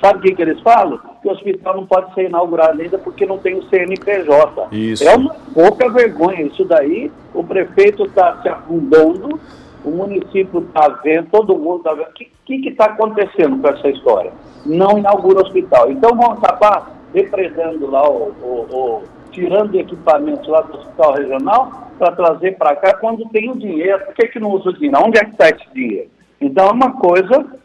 Sabe 0.00 0.18
o 0.18 0.22
que, 0.22 0.34
que 0.34 0.40
eles 0.40 0.58
falam? 0.62 0.98
Que 1.20 1.28
o 1.28 1.32
hospital 1.32 1.76
não 1.76 1.86
pode 1.86 2.14
ser 2.14 2.28
inaugurado 2.28 2.80
ainda 2.80 2.96
porque 2.96 3.26
não 3.26 3.36
tem 3.36 3.58
o 3.58 3.62
CNPJ. 3.64 4.68
Isso. 4.72 5.06
É 5.06 5.14
uma 5.14 5.34
pouca 5.52 5.90
vergonha. 5.90 6.46
Isso 6.46 6.64
daí, 6.64 7.12
o 7.34 7.44
prefeito 7.44 8.04
está 8.04 8.40
se 8.40 8.48
afundando, 8.48 9.38
o 9.84 9.90
município 9.90 10.60
está 10.60 10.88
vendo, 11.04 11.28
todo 11.30 11.58
mundo 11.58 11.78
está 11.78 11.92
vendo. 11.92 12.08
O 12.08 12.12
que 12.46 12.68
está 12.68 12.86
acontecendo 12.86 13.60
com 13.60 13.68
essa 13.68 13.88
história? 13.90 14.32
Não 14.64 14.98
inaugura 14.98 15.40
o 15.40 15.42
hospital. 15.42 15.90
Então 15.90 16.16
vão 16.16 16.32
acabar 16.32 16.96
depredando 17.16 17.90
lá, 17.90 18.06
o, 18.06 18.28
o, 18.42 18.76
o 18.76 19.02
tirando 19.32 19.74
equipamentos 19.74 20.46
lá 20.46 20.60
do 20.60 20.76
hospital 20.76 21.14
regional 21.14 21.90
para 21.98 22.12
trazer 22.12 22.58
para 22.58 22.76
cá 22.76 22.92
quando 22.98 23.26
tem 23.30 23.50
o 23.50 23.56
dinheiro. 23.56 24.04
Por 24.04 24.14
que, 24.14 24.28
que 24.28 24.38
não 24.38 24.50
usa 24.50 24.68
o 24.68 24.72
dinheiro? 24.74 24.98
Onde 25.02 25.18
é 25.18 25.24
que 25.24 25.30
está 25.30 25.48
esse 25.48 25.66
dinheiro? 25.72 26.10
Então 26.38 26.68
é 26.68 26.72
uma 26.72 26.92
coisa 26.92 27.58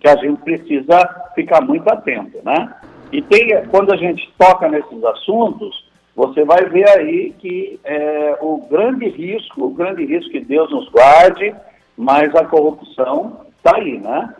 que 0.00 0.08
a 0.08 0.16
gente 0.16 0.42
precisa 0.42 0.98
ficar 1.36 1.60
muito 1.60 1.88
atento, 1.88 2.38
né? 2.44 2.74
E 3.12 3.22
tem, 3.22 3.50
quando 3.68 3.92
a 3.92 3.96
gente 3.96 4.28
toca 4.36 4.68
nesses 4.68 5.04
assuntos, 5.04 5.88
você 6.16 6.44
vai 6.44 6.64
ver 6.64 6.88
aí 6.88 7.32
que 7.38 7.78
é, 7.84 8.36
o 8.40 8.66
grande 8.68 9.08
risco, 9.08 9.66
o 9.66 9.70
grande 9.70 10.04
risco 10.04 10.32
que 10.32 10.40
Deus 10.40 10.68
nos 10.72 10.88
guarde, 10.88 11.54
mas 11.96 12.34
a 12.34 12.44
corrupção 12.44 13.42
está 13.56 13.76
aí, 13.76 14.00
né? 14.00 14.34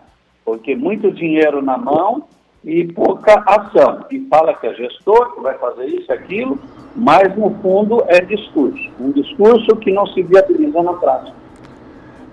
Porque 0.45 0.75
muito 0.75 1.13
dinheiro 1.13 1.63
na 1.63 1.79
mão 1.79 2.25
e 2.65 2.85
pouca 2.93 3.43
ação. 3.47 4.05
E 4.11 4.21
fala 4.29 4.55
que 4.55 4.67
é 4.67 4.75
gestor, 4.75 5.35
que 5.35 5.41
vai 5.41 5.57
fazer 5.59 5.87
isso 5.87 6.13
aquilo, 6.13 6.59
mas 6.95 7.37
no 7.37 7.51
fundo 7.61 8.03
é 8.09 8.21
discurso. 8.21 8.91
Um 9.01 9.11
discurso 9.11 9.77
que 9.77 9.93
não 9.93 10.07
se 10.07 10.23
viabiliza 10.23 10.83
na 10.83 10.95
prática. 10.95 11.42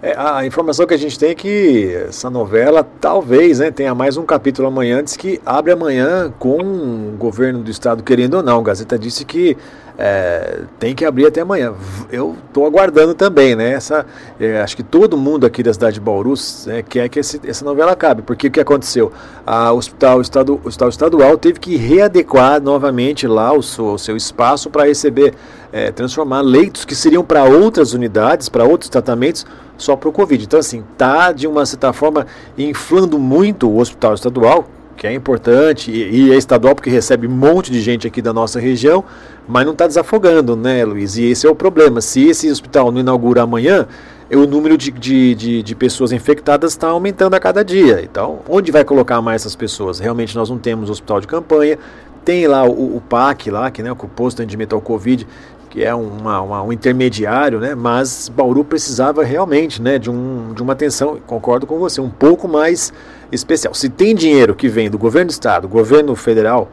É, 0.02 0.16
a 0.18 0.46
informação 0.46 0.88
que 0.88 0.94
a 0.94 0.98
gente 0.98 1.20
tem 1.20 1.32
é 1.32 1.36
que 1.36 1.94
essa 2.08 2.30
novela 2.30 2.88
talvez 3.02 3.60
né, 3.60 3.70
tenha 3.70 3.94
mais 3.94 4.16
um 4.16 4.26
capítulo 4.26 4.70
amanhã, 4.70 5.04
diz 5.04 5.18
que 5.18 5.42
abre 5.46 5.74
amanhã 5.74 6.34
com 6.40 6.58
o 6.58 7.16
governo 7.18 7.60
do 7.62 7.70
estado 7.70 8.02
querendo 8.02 8.36
ou 8.36 8.44
não. 8.44 8.60
A 8.60 8.64
Gazeta 8.64 8.98
disse 8.98 9.26
que 9.26 9.58
é, 10.02 10.62
tem 10.80 10.96
que 10.96 11.04
abrir 11.04 11.26
até 11.26 11.42
amanhã. 11.42 11.74
Eu 12.10 12.38
estou 12.48 12.66
aguardando 12.66 13.14
também, 13.14 13.54
né? 13.54 13.74
Essa, 13.74 14.06
é, 14.40 14.62
acho 14.62 14.78
que 14.78 14.84
todo 14.84 15.18
mundo 15.18 15.46
aqui 15.46 15.62
da 15.62 15.74
cidade 15.74 15.96
de 15.96 16.00
Bauru 16.00 16.34
é, 16.68 16.82
quer 16.82 17.10
que 17.10 17.20
esse, 17.20 17.42
essa 17.46 17.66
novela 17.66 17.92
acabe, 17.92 18.22
porque 18.22 18.48
o 18.48 18.52
que 18.52 18.62
aconteceu? 18.62 19.12
A, 19.46 19.74
hospital, 19.74 20.20
o, 20.20 20.22
estado, 20.22 20.62
o 20.64 20.68
hospital 20.70 20.88
estadual 20.88 21.38
teve 21.38 21.60
que 21.60 21.76
readequar 21.76 22.62
novamente 22.62 23.28
lá 23.28 23.52
o 23.52 23.62
seu, 23.62 23.88
o 23.88 24.00
seu 24.00 24.16
espaço 24.16 24.70
para 24.70 24.86
receber, 24.86 25.34
é, 25.72 25.92
transformar 25.92 26.42
leitos 26.42 26.86
que 26.86 26.96
seriam 26.96 27.24
para 27.24 27.44
outras 27.44 27.94
unidades, 27.94 28.50
para 28.50 28.64
outros 28.64 28.90
tratamentos, 28.90 29.46
só 29.78 29.96
para 29.96 30.10
o 30.10 30.12
Covid. 30.12 30.44
Então, 30.44 30.60
assim, 30.60 30.84
tá 30.98 31.32
de 31.32 31.48
uma 31.48 31.66
certa 31.66 31.94
forma 31.94 32.26
inflando 32.58 33.18
muito 33.18 33.70
o 33.70 33.80
hospital 33.80 34.14
estadual, 34.14 34.68
que 34.98 35.08
é 35.08 35.14
importante, 35.14 35.90
e, 35.90 36.28
e 36.28 36.32
é 36.32 36.36
estadual 36.36 36.76
porque 36.76 36.90
recebe 36.90 37.26
um 37.26 37.32
monte 37.32 37.72
de 37.72 37.80
gente 37.80 38.06
aqui 38.06 38.22
da 38.22 38.34
nossa 38.34 38.60
região, 38.60 39.04
mas 39.48 39.66
não 39.66 39.72
está 39.72 39.88
desafogando, 39.88 40.56
né, 40.56 40.84
Luiz? 40.84 41.18
E 41.18 41.24
esse 41.24 41.48
é 41.48 41.50
o 41.50 41.56
problema. 41.56 42.02
Se 42.02 42.28
esse 42.28 42.52
hospital 42.52 42.92
não 42.92 43.00
inaugura 43.00 43.44
amanhã, 43.44 43.88
o 44.32 44.46
número 44.46 44.78
de, 44.78 44.92
de, 44.92 45.34
de, 45.34 45.64
de 45.64 45.76
pessoas 45.76 46.12
infectadas 46.12 46.74
está 46.74 46.90
aumentando 46.90 47.34
a 47.34 47.40
cada 47.40 47.64
dia. 47.64 48.02
Então, 48.04 48.40
onde 48.48 48.72
vai 48.72 48.84
colocar 48.84 49.22
mais 49.22 49.42
essas 49.42 49.56
pessoas? 49.56 50.00
Realmente 50.00 50.36
nós 50.36 50.50
não 50.50 50.58
temos 50.58 50.90
hospital 50.90 51.22
de 51.22 51.28
campanha, 51.28 51.80
tem 52.24 52.46
lá 52.46 52.64
o, 52.64 52.98
o 52.98 53.02
PAC, 53.02 53.50
lá, 53.50 53.72
que, 53.72 53.82
né, 53.82 53.92
o 53.92 53.96
posto 53.96 54.38
de 54.38 54.44
atendimento 54.44 54.76
ao 54.76 54.82
Covid, 54.82 55.26
que 55.70 55.84
é 55.84 55.94
uma, 55.94 56.42
uma, 56.42 56.64
um 56.64 56.74
intermediário, 56.74 57.60
né? 57.60 57.76
Mas 57.76 58.28
Bauru 58.28 58.64
precisava 58.64 59.24
realmente, 59.24 59.82
né, 59.82 60.00
de, 60.00 60.10
um, 60.10 60.54
de 60.54 60.64
uma 60.64 60.74
atenção, 60.74 61.20
concordo 61.28 61.68
com 61.68 61.78
você, 61.78 62.02
um 62.02 62.10
pouco 62.10 62.48
mais 62.48 62.92
especial. 63.32 63.74
Se 63.74 63.90
tem 63.90 64.16
dinheiro 64.16 64.56
que 64.56 64.68
vem 64.68 64.90
do 64.90 64.98
governo 64.98 65.28
do 65.28 65.32
estado, 65.32 65.68
governo 65.68 66.16
federal, 66.16 66.68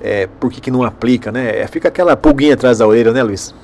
é, 0.00 0.28
por 0.38 0.50
que, 0.50 0.60
que 0.60 0.70
não 0.70 0.84
aplica, 0.84 1.32
né? 1.32 1.58
É, 1.58 1.66
fica 1.66 1.88
aquela 1.88 2.16
pulguinha 2.16 2.54
atrás 2.54 2.78
da 2.78 2.86
orelha, 2.86 3.12
né, 3.12 3.22
Luiz? 3.22 3.54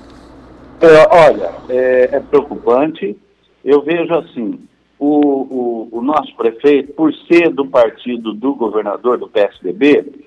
É, 0.80 1.16
olha, 1.16 1.50
é, 1.68 2.08
é, 2.16 2.20
preocupante. 2.20 3.16
Eu 3.64 3.82
vejo 3.82 4.12
assim, 4.14 4.58
o, 4.98 5.88
o, 5.92 5.98
o 5.98 6.02
nosso 6.02 6.34
prefeito, 6.36 6.92
por 6.94 7.14
ser 7.28 7.50
do 7.50 7.66
partido 7.66 8.34
do 8.34 8.54
governador 8.54 9.16
do 9.16 9.28
PSDB, 9.28 10.26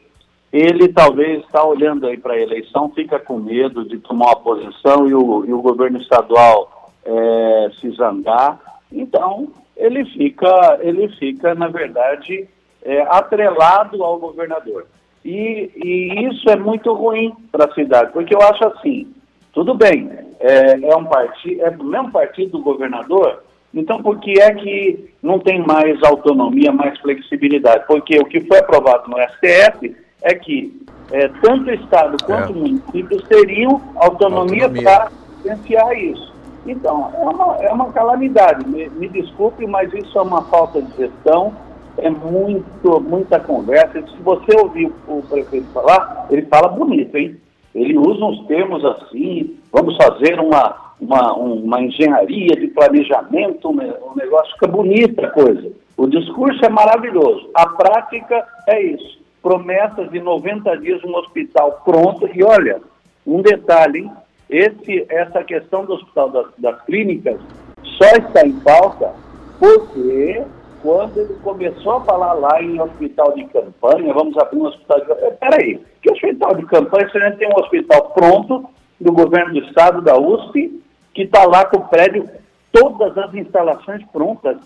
ele 0.56 0.88
talvez 0.88 1.44
está 1.44 1.62
olhando 1.66 2.08
aí 2.08 2.18
para 2.18 2.34
a 2.34 2.42
eleição, 2.42 2.90
fica 2.96 3.20
com 3.20 3.38
medo 3.38 3.84
de 3.84 3.98
tomar 4.00 4.28
uma 4.28 4.36
posição 4.38 5.06
e 5.06 5.14
o, 5.14 5.46
e 5.46 5.52
o 5.52 5.62
governo 5.62 6.00
estadual 6.00 6.94
é, 7.04 7.72
se 7.82 7.90
zangar. 7.92 8.58
Então, 8.90 9.50
ele 9.76 10.06
fica, 10.06 10.80
ele 10.80 11.10
fica 11.10 11.54
na 11.54 11.68
verdade, 11.68 12.48
é, 12.84 13.02
atrelado 13.02 14.02
ao 14.02 14.18
governador. 14.18 14.88
E, 15.26 15.72
e, 15.76 16.26
isso 16.30 16.50
é 16.50 16.56
muito 16.56 16.94
ruim 16.94 17.34
para 17.52 17.66
a 17.66 17.74
cidade, 17.74 18.14
porque 18.14 18.34
eu 18.34 18.42
acho 18.42 18.66
assim, 18.66 19.14
tudo 19.52 19.74
bem, 19.74 20.10
é, 20.40 20.80
é 20.90 20.96
um 20.96 21.04
partido, 21.04 21.66
é 21.66 21.72
do 21.72 21.84
mesmo 21.84 22.12
partido 22.12 22.52
do 22.52 22.64
governador, 22.64 23.44
então 23.74 24.02
por 24.02 24.20
que 24.20 24.40
é 24.40 24.54
que 24.54 25.10
não 25.22 25.38
tem 25.40 25.66
mais 25.66 26.02
autonomia, 26.04 26.72
mais 26.72 26.98
flexibilidade? 27.00 27.86
Porque 27.88 28.18
o 28.20 28.26
que 28.26 28.40
foi 28.42 28.60
aprovado 28.60 29.10
no 29.10 29.18
STF 29.18 30.05
é 30.26 30.34
que 30.34 30.82
é, 31.12 31.28
tanto 31.42 31.70
o 31.70 31.74
Estado 31.74 32.18
quanto 32.26 32.50
é. 32.50 32.52
o 32.52 32.56
município 32.56 33.22
teriam 33.28 33.80
autonomia, 33.96 34.64
autonomia. 34.64 34.84
para 34.84 35.12
financiar 35.42 35.94
isso. 35.94 36.34
Então, 36.66 37.12
é 37.14 37.24
uma, 37.24 37.56
é 37.58 37.72
uma 37.72 37.92
calamidade. 37.92 38.68
Me, 38.68 38.90
me, 38.90 39.08
desculpe, 39.08 39.68
mas 39.68 39.94
isso 39.94 40.18
é 40.18 40.22
uma 40.22 40.44
falta 40.46 40.82
de 40.82 40.98
gestão, 40.98 41.54
é 42.00 42.10
muito, 42.10 43.00
muita 43.02 43.40
conversa. 43.40 44.02
Se 44.02 44.18
você 44.24 44.58
ouvir 44.60 44.92
o 45.08 45.22
prefeito 45.22 45.68
falar, 45.72 46.26
ele 46.32 46.42
fala 46.48 46.70
bonito, 46.70 47.16
hein? 47.16 47.38
Ele 47.76 47.96
usa 47.96 48.26
uns 48.26 48.48
termos 48.48 48.84
assim, 48.84 49.58
vamos 49.72 49.96
fazer 49.98 50.40
uma, 50.40 50.94
uma, 51.00 51.34
uma 51.34 51.82
engenharia 51.84 52.56
de 52.56 52.68
planejamento, 52.70 53.70
um 53.70 54.16
negócio 54.16 54.54
fica 54.54 54.68
bonita 54.68 55.28
a 55.28 55.30
coisa. 55.30 55.72
O 55.96 56.08
discurso 56.08 56.66
é 56.66 56.70
maravilhoso, 56.70 57.48
a 57.54 57.68
prática 57.68 58.44
é 58.68 58.82
isso 58.82 59.25
promessas 59.46 60.10
de 60.10 60.20
90 60.20 60.76
dias 60.78 61.04
um 61.04 61.16
hospital 61.18 61.84
pronto. 61.86 62.28
E 62.34 62.44
olha, 62.44 62.82
um 63.28 63.44
detalhe, 63.44 64.00
hein? 64.00 64.12
Esse, 64.50 65.06
essa 65.08 65.44
questão 65.44 65.86
do 65.86 65.94
hospital 65.94 66.32
das, 66.32 66.48
das 66.58 66.82
clínicas 66.86 67.40
só 67.84 68.10
está 68.18 68.46
em 68.46 68.60
pauta 68.60 69.14
porque 69.60 70.44
quando 70.82 71.18
ele 71.20 71.36
começou 71.44 71.94
a 71.94 72.02
falar 72.02 72.34
lá 72.34 72.62
em 72.62 72.82
hospital 72.82 73.34
de 73.34 73.46
campanha, 73.46 74.14
vamos 74.14 74.36
abrir 74.38 74.58
um 74.58 74.66
hospital 74.66 75.00
de 75.00 75.06
campanha. 75.06 75.32
Peraí, 75.34 75.82
que 76.02 76.12
hospital 76.12 76.56
de 76.56 76.66
campanha 76.66 77.10
se 77.10 77.18
a 77.18 77.30
gente 77.30 77.38
tem 77.38 77.48
um 77.48 77.60
hospital 77.60 78.10
pronto 78.16 78.70
do 79.00 79.12
governo 79.12 79.54
do 79.54 79.60
estado, 79.60 80.02
da 80.02 80.18
USP, 80.18 80.82
que 81.14 81.22
está 81.22 81.46
lá 81.46 81.66
com 81.66 81.78
o 81.78 81.88
prédio, 81.88 82.28
todas 82.72 83.16
as 83.16 83.34
instalações 83.36 84.04
prontas. 84.12 84.58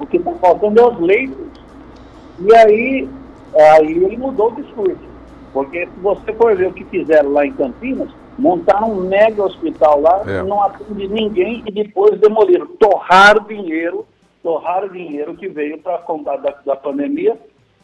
O 0.00 0.06
que 0.06 0.16
está 0.16 0.32
faltando 0.32 0.80
é 0.80 0.86
os 0.86 1.00
leitos. 1.00 1.64
E 2.40 2.54
aí 2.54 3.08
aí 3.56 4.04
ele 4.04 4.16
mudou 4.16 4.52
o 4.52 4.56
discurso. 4.56 5.14
Porque 5.52 5.86
se 5.86 6.00
você 6.00 6.32
for 6.32 6.56
ver 6.56 6.68
o 6.68 6.72
que 6.72 6.84
fizeram 6.84 7.32
lá 7.32 7.46
em 7.46 7.52
Campinas, 7.52 8.10
montaram 8.36 8.90
um 8.90 9.08
mega 9.08 9.44
hospital 9.44 10.00
lá, 10.00 10.24
é. 10.26 10.42
não 10.42 10.62
atende 10.62 11.06
ninguém 11.06 11.62
e 11.66 11.70
depois 11.70 12.18
demoliram. 12.20 12.66
Torraram 12.66 13.44
dinheiro, 13.44 14.04
torraram 14.42 14.88
dinheiro 14.88 15.34
que 15.34 15.48
veio 15.48 15.78
para 15.78 15.98
combate 15.98 16.42
da, 16.42 16.54
da 16.66 16.76
pandemia 16.76 17.38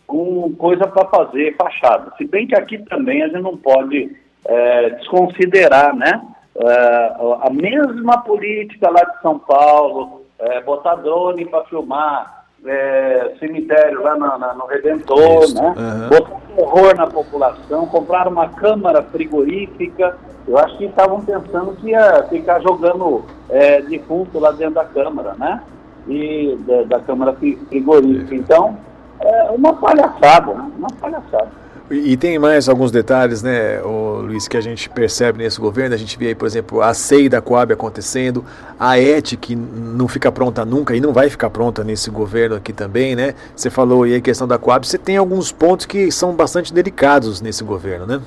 com 0.07 0.53
coisa 0.57 0.89
para 0.89 1.07
fazer, 1.09 1.55
fachada. 1.57 2.13
Se 2.19 2.25
bem 2.25 2.49
que 2.49 2.57
aqui 2.57 2.79
também 2.79 3.23
a 3.23 3.29
gente 3.29 3.43
não 3.43 3.57
pode 3.57 4.17
é, 4.45 4.91
desconsiderar, 4.91 5.95
né? 5.95 6.21
É, 6.57 7.15
a 7.43 7.51
mesma 7.51 8.21
política 8.23 8.91
lá 8.91 9.05
de 9.05 9.23
São 9.23 9.39
Paulo, 9.39 10.23
é, 10.41 10.61
botar 10.63 10.97
drone 10.97 11.45
para 11.45 11.65
filmar, 11.67 12.40
é, 12.65 13.33
cemitério 13.39 14.03
lá 14.03 14.17
na, 14.17 14.39
na, 14.39 14.55
no 14.55 14.67
Redentor, 14.67 15.45
Isso. 15.45 15.55
né? 15.55 15.75
Uhum. 15.77 16.57
Terror 16.57 16.97
na 16.97 17.07
população, 17.07 17.87
compraram 17.87 18.33
uma 18.33 18.49
câmara 18.49 19.03
frigorífica. 19.03 20.17
Eu 20.47 20.59
acho 20.59 20.77
que 20.79 20.85
estavam 20.85 21.21
pensando 21.21 21.77
que 21.77 21.91
ia 21.91 22.25
ficar 22.25 22.61
jogando 22.61 23.25
é, 23.49 23.81
defunto 23.83 24.39
lá 24.39 24.51
dentro 24.51 24.75
da 24.75 24.85
câmara, 24.85 25.35
né? 25.39 25.63
E 26.09 26.59
da, 26.67 26.83
da 26.83 27.01
câmara 27.01 27.35
frigorífica. 27.35 28.35
Então, 28.35 28.77
é 29.21 29.51
uma 29.51 29.75
palhaçada, 29.75 30.55
né? 30.55 30.71
uma 30.77 30.89
palhaçada. 31.01 31.49
E, 31.91 32.17
tem 32.17 32.39
mais 32.39 32.69
alguns 32.69 32.93
detalhes, 32.93 33.43
né, 33.43 33.81
Luiz, 33.81 34.47
que 34.47 34.57
a 34.57 34.61
gente 34.61 34.89
percebe 34.89 35.39
nesse 35.39 35.61
governo. 35.61 35.93
A 35.93 35.99
gente 35.99 36.17
vê 36.17 36.29
aí, 36.29 36.35
por 36.37 36.47
exemplo, 36.47 36.81
a 36.81 36.95
SEI 36.95 37.29
da 37.29 37.41
Coab 37.41 37.73
acontecendo, 37.73 38.45
a 38.79 38.97
ET 38.97 39.35
que 39.37 39.57
não 39.57 40.07
fica 40.07 40.31
pronta 40.31 40.65
nunca 40.65 40.95
e 40.95 41.01
não 41.01 41.13
vai 41.13 41.29
ficar 41.29 41.51
pronta 41.51 41.83
nesse 41.83 42.09
governo 42.09 42.55
aqui 42.55 42.73
também, 42.73 43.17
né? 43.17 43.35
Você 43.57 43.71
falou 43.71 44.05
aí 44.05 44.15
a 44.15 44.21
questão 44.21 44.47
da 44.47 44.57
Coab, 44.57 44.87
você 44.87 44.99
tem 44.99 45.17
alguns 45.17 45.51
pontos 45.51 45.85
que 45.85 46.13
são 46.13 46.33
bastante 46.33 46.73
delicados 46.73 47.41
nesse 47.41 47.65
governo, 47.65 48.07
né? 48.07 48.21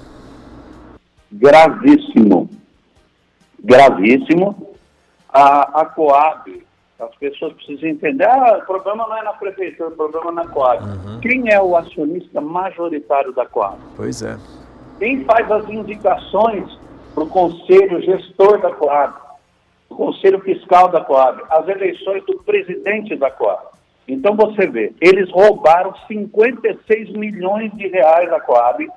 Gravíssimo. 1.32 2.50
Gravíssimo. 3.64 4.76
A, 5.30 5.82
a 5.82 5.86
Coab 5.86 6.64
as 7.06 7.16
pessoas 7.16 7.54
precisam 7.54 7.90
entender, 7.90 8.28
ah, 8.28 8.60
o 8.62 8.66
problema 8.66 9.08
não 9.08 9.18
é 9.18 9.24
na 9.24 9.34
prefeitura, 9.34 9.90
o 9.90 9.96
problema 9.96 10.32
é 10.32 10.34
na 10.34 10.48
Coab. 10.48 10.84
Uhum. 10.84 11.20
Quem 11.22 11.52
é 11.52 11.62
o 11.62 11.76
acionista 11.76 12.42
majoritário 12.42 13.34
da 13.34 13.46
Coab? 13.46 13.78
Pois 13.96 14.22
é. 14.22 14.38
Quem 15.00 15.24
faz 15.26 15.50
as 15.52 15.70
indicações 15.70 16.80
para 17.14 17.24
o 17.24 17.30
conselho 17.30 18.02
gestor 18.02 18.62
da 18.62 18.72
Coab, 18.72 19.14
o 19.90 19.96
conselho 19.96 20.40
fiscal 20.42 20.90
da 20.90 21.02
Coab, 21.02 21.42
as 21.50 21.68
eleições 21.68 22.24
do 22.26 22.38
presidente 22.44 23.16
da 23.16 23.30
Coab. 23.30 23.74
Então 24.08 24.36
você 24.36 24.68
vê, 24.68 24.94
eles 25.00 25.30
roubaram 25.32 25.94
56 26.08 27.12
milhões 27.12 27.72
de 27.74 27.88
reais 27.88 28.30
da 28.30 28.40
Coab. 28.40 28.88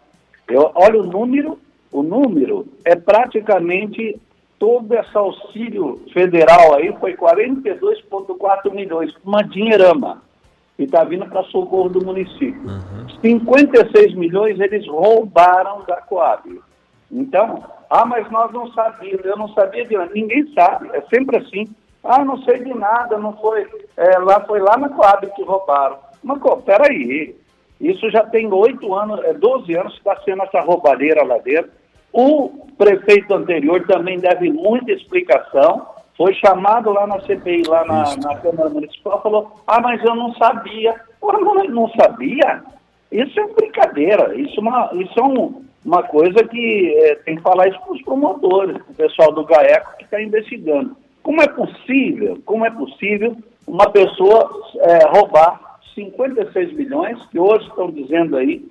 Eu, 0.49 0.71
olha 0.75 1.01
o 1.01 1.07
número, 1.07 1.59
o 1.93 2.03
número 2.03 2.67
é 2.85 2.97
praticamente 2.97 4.21
todo 4.59 4.95
esse 4.95 5.17
auxílio 5.17 6.03
federal 6.13 6.75
aí 6.75 6.95
foi 6.99 7.17
42,4 7.17 8.73
milhões, 8.73 9.15
uma 9.25 9.43
dinheirama. 9.43 10.23
E 10.79 10.85
está 10.85 11.05
vindo 11.05 11.27
para 11.27 11.43
socorro 11.45 11.89
do 11.89 12.05
município. 12.05 12.61
Uhum. 12.61 13.09
56 13.23 14.15
milhões 14.15 14.61
eles 14.61 14.87
roubaram 14.87 15.83
da 15.87 15.97
Coab. 16.03 16.61
Então, 17.11 17.65
ah, 17.89 18.05
mas 18.05 18.31
nós 18.31 18.53
não 18.53 18.71
sabíamos, 18.73 19.25
eu 19.25 19.37
não 19.37 19.49
sabia 19.55 19.87
de 19.87 19.97
nada. 19.97 20.11
Ninguém 20.13 20.53
sabe, 20.53 20.91
é 20.93 21.01
sempre 21.03 21.39
assim. 21.39 21.67
Ah, 22.05 22.25
não 22.25 22.43
sei 22.43 22.63
de 22.63 22.75
nada, 22.75 23.19
não 23.19 23.35
foi. 23.39 23.67
É, 23.97 24.19
lá 24.19 24.41
foi 24.41 24.61
lá 24.61 24.77
na 24.77 24.89
Coab 24.91 25.27
que 25.35 25.43
roubaram. 25.43 25.99
Mas, 26.23 26.41
peraí, 26.65 27.35
isso 27.81 28.11
já 28.11 28.25
tem 28.25 28.53
oito 28.53 28.95
anos, 28.95 29.23
é 29.25 29.33
12 29.33 29.75
anos 29.77 29.93
que 29.95 29.99
está 29.99 30.17
sendo 30.25 30.43
essa 30.43 30.61
roubalheira 30.61 31.25
lá 31.25 31.39
dentro. 31.39 31.71
O 32.19 32.49
prefeito 32.79 33.35
anterior 33.35 33.87
também 33.87 34.19
deve 34.19 34.51
muita 34.51 34.91
explicação. 34.91 35.87
Foi 36.17 36.33
chamado 36.33 36.91
lá 36.91 37.07
na 37.07 37.21
CPI, 37.21 37.65
lá 37.69 37.85
na, 37.85 38.17
na 38.17 38.37
Câmara 38.37 38.71
Municipal, 38.71 39.23
falou: 39.23 39.53
Ah, 39.67 39.83
mas 39.83 40.03
eu 40.03 40.15
não 40.15 40.33
sabia. 40.37 40.95
Porra, 41.21 41.39
não, 41.41 41.55
não 41.65 41.91
sabia? 41.91 42.63
Isso 43.13 43.39
é 43.39 43.47
brincadeira. 43.49 44.35
Isso 44.35 44.59
é 44.59 44.63
uma, 44.63 44.91
isso 44.95 45.21
é 45.21 45.23
um, 45.23 45.63
uma 45.85 46.03
coisa 46.05 46.43
que 46.43 46.95
é, 46.97 47.17
tem 47.17 47.37
que 47.37 47.43
falar 47.43 47.69
isso 47.69 47.79
para 47.83 47.93
os 47.93 48.03
promotores, 48.03 48.77
o 48.89 48.95
pessoal 48.95 49.31
do 49.33 49.45
GAECO 49.45 49.99
que 49.99 50.05
está 50.05 50.23
investigando. 50.23 50.97
Como 51.23 51.43
é 51.43 51.49
possível, 51.49 52.39
como 52.47 52.65
é 52.65 52.71
possível 52.71 53.37
uma 53.67 53.91
pessoa 53.91 54.51
é, 54.77 55.07
roubar 55.07 55.81
56 55.95 56.73
milhões, 56.73 57.19
que 57.27 57.39
hoje 57.39 57.67
estão 57.69 57.91
dizendo 57.91 58.39
aí 58.39 58.67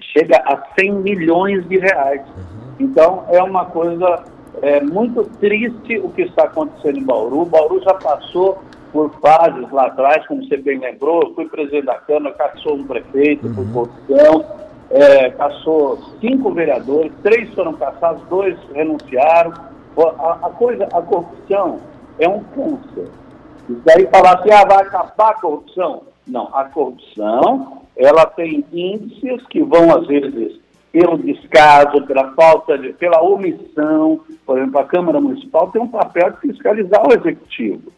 chega 0.00 0.36
a 0.44 0.62
100 0.78 0.92
milhões 0.94 1.68
de 1.68 1.78
reais. 1.78 2.20
Uhum. 2.20 2.74
Então, 2.80 3.24
é 3.28 3.42
uma 3.42 3.66
coisa 3.66 4.24
é, 4.62 4.80
muito 4.80 5.24
triste 5.40 5.98
o 5.98 6.10
que 6.10 6.22
está 6.22 6.44
acontecendo 6.44 6.98
em 6.98 7.04
Bauru. 7.04 7.44
Bauru 7.44 7.80
já 7.82 7.94
passou 7.94 8.62
por 8.92 9.10
fases 9.20 9.70
lá 9.72 9.86
atrás, 9.86 10.26
como 10.26 10.44
você 10.44 10.56
bem 10.56 10.78
lembrou, 10.78 11.22
eu 11.22 11.34
fui 11.34 11.48
presidente 11.48 11.86
da 11.86 11.96
Câmara, 11.96 12.34
caçou 12.36 12.76
um 12.76 12.86
prefeito 12.86 13.46
uhum. 13.48 13.54
por 13.54 13.72
corrupção, 13.72 14.44
é, 14.90 15.30
caçou 15.30 15.98
cinco 16.20 16.52
vereadores, 16.52 17.12
três 17.22 17.52
foram 17.54 17.72
caçados, 17.74 18.22
dois 18.28 18.56
renunciaram. 18.72 19.52
A, 19.96 20.46
a 20.46 20.50
coisa, 20.50 20.84
a 20.84 21.02
corrupção 21.02 21.80
é 22.18 22.28
um 22.28 22.42
câncer. 22.44 23.08
Isso 23.68 23.80
daí 23.84 24.06
falar 24.06 24.34
assim, 24.38 24.50
ah, 24.50 24.64
vai 24.64 24.82
acabar 24.82 25.30
a 25.30 25.34
corrupção. 25.34 26.02
Não, 26.26 26.48
a 26.52 26.64
corrupção 26.64 27.83
ela 27.96 28.26
tem 28.26 28.64
índices 28.72 29.46
que 29.48 29.62
vão, 29.62 29.96
às 29.96 30.06
vezes, 30.06 30.60
pelo 30.92 31.18
descaso, 31.18 32.06
pela 32.06 32.32
falta 32.34 32.76
de, 32.78 32.92
pela 32.92 33.22
omissão. 33.22 34.20
Por 34.44 34.58
exemplo, 34.58 34.78
a 34.78 34.84
Câmara 34.84 35.20
Municipal 35.20 35.70
tem 35.70 35.82
um 35.82 35.88
papel 35.88 36.30
de 36.32 36.40
fiscalizar 36.40 37.06
o 37.06 37.12
executivo. 37.12 37.92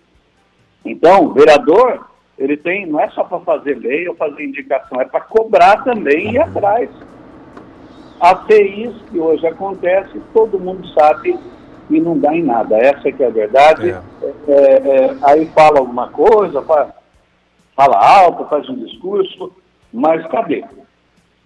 Então, 0.85 1.27
o 1.27 1.33
vereador, 1.33 2.07
ele 2.39 2.57
tem, 2.57 2.87
não 2.87 3.01
é 3.01 3.09
só 3.11 3.25
para 3.25 3.41
fazer 3.41 3.79
lei 3.79 4.09
ou 4.09 4.15
fazer 4.15 4.45
indicação, 4.45 5.01
é 5.01 5.05
para 5.05 5.21
cobrar 5.21 5.83
também 5.83 6.31
e 6.31 6.35
ir 6.35 6.39
atrás. 6.39 6.91
Até 8.21 8.63
isso 8.63 9.05
que 9.11 9.19
hoje 9.19 9.47
acontece, 9.47 10.21
todo 10.33 10.59
mundo 10.59 10.87
sabe 10.89 11.39
e 11.91 12.01
não 12.01 12.19
dá 12.19 12.35
em 12.35 12.43
nada. 12.43 12.77
Essa 12.77 13.13
que 13.13 13.23
é 13.23 13.27
a 13.27 13.31
verdade. 13.31 13.91
É. 13.91 14.03
É, 14.49 14.53
é, 14.53 15.17
aí 15.23 15.47
fala 15.47 15.81
alguma 15.81 16.09
coisa, 16.09 16.63
fala, 16.63 16.95
fala 17.75 17.97
alto, 17.97 18.47
faz 18.47 18.69
um 18.69 18.77
discurso, 18.77 19.53
mas 19.97 20.27
cadê? 20.27 20.63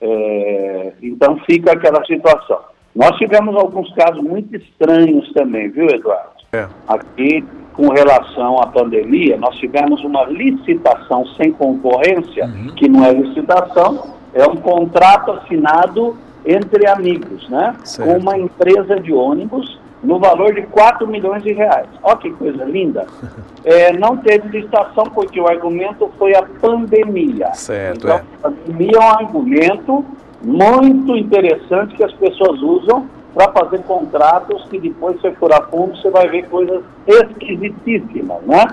É, 0.01 0.93
então 1.01 1.39
fica 1.47 1.73
aquela 1.73 2.05
situação. 2.05 2.59
Nós 2.95 3.17
tivemos 3.17 3.55
alguns 3.55 3.93
casos 3.95 4.21
muito 4.23 4.57
estranhos 4.57 5.33
também, 5.33 5.71
viu, 5.71 5.89
Eduardo? 5.89 6.31
É. 6.53 6.67
Aqui, 6.89 7.45
com 7.75 7.89
relação 7.89 8.61
à 8.61 8.67
pandemia, 8.67 9.37
nós 9.37 9.57
tivemos 9.57 10.03
uma 10.03 10.25
licitação 10.25 11.25
sem 11.37 11.53
concorrência, 11.53 12.47
uhum. 12.47 12.75
que 12.75 12.89
não 12.89 13.05
é 13.05 13.13
licitação, 13.13 14.17
é 14.35 14.45
um 14.45 14.57
contrato 14.57 15.31
assinado 15.31 16.19
entre 16.45 16.89
amigos, 16.89 17.49
né? 17.49 17.77
Certo. 17.85 18.09
Com 18.09 18.19
uma 18.19 18.37
empresa 18.37 18.99
de 18.99 19.13
ônibus 19.13 19.80
no 20.03 20.19
valor 20.19 20.55
de 20.55 20.63
4 20.63 21.07
milhões 21.07 21.43
de 21.43 21.53
reais. 21.53 21.87
Olha 22.03 22.17
que 22.17 22.31
coisa 22.33 22.65
linda. 22.65 23.07
É, 23.63 23.93
não 23.93 24.17
teve 24.17 24.49
licitação 24.49 25.05
porque 25.15 25.39
o 25.39 25.47
argumento 25.47 26.11
foi 26.19 26.35
a 26.35 26.43
pandemia. 26.43 27.53
Certo, 27.53 28.07
então, 28.07 28.17
é. 28.17 28.23
a 28.43 28.49
pandemia 28.49 28.93
é 28.95 28.99
um 28.99 29.11
argumento 29.11 30.05
muito 30.43 31.15
interessante 31.15 31.95
que 31.95 32.03
as 32.03 32.13
pessoas 32.15 32.59
usam 32.63 33.07
para 33.35 33.53
fazer 33.53 33.83
contratos 33.83 34.65
que 34.71 34.79
depois 34.79 35.21
você 35.21 35.33
for 35.33 35.53
a 35.53 35.61
fundo, 35.67 35.95
você 35.95 36.09
vai 36.09 36.27
ver 36.29 36.49
coisas 36.49 36.83
esquisitíssimas, 37.07 38.41
né? 38.45 38.65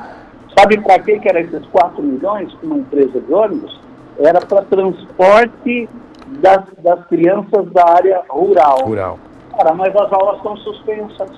Sabe 0.58 0.80
para 0.80 1.00
que 1.00 1.20
era 1.28 1.42
esses 1.42 1.66
4 1.66 2.02
milhões 2.02 2.54
para 2.54 2.68
uma 2.68 2.78
empresa 2.78 3.20
de 3.20 3.34
ônibus? 3.34 3.78
Era 4.18 4.40
para 4.40 4.62
transporte 4.62 5.90
das, 6.40 6.63
das 6.82 7.06
crianças 7.08 7.70
da 7.74 7.90
área 7.90 8.22
rural. 8.30 8.86
Rural 8.86 9.20
cara, 9.58 9.74
mas 9.74 9.96
as 9.96 10.13
aulas 10.13 10.38
estão 10.38 10.56
suspensas. 10.58 11.30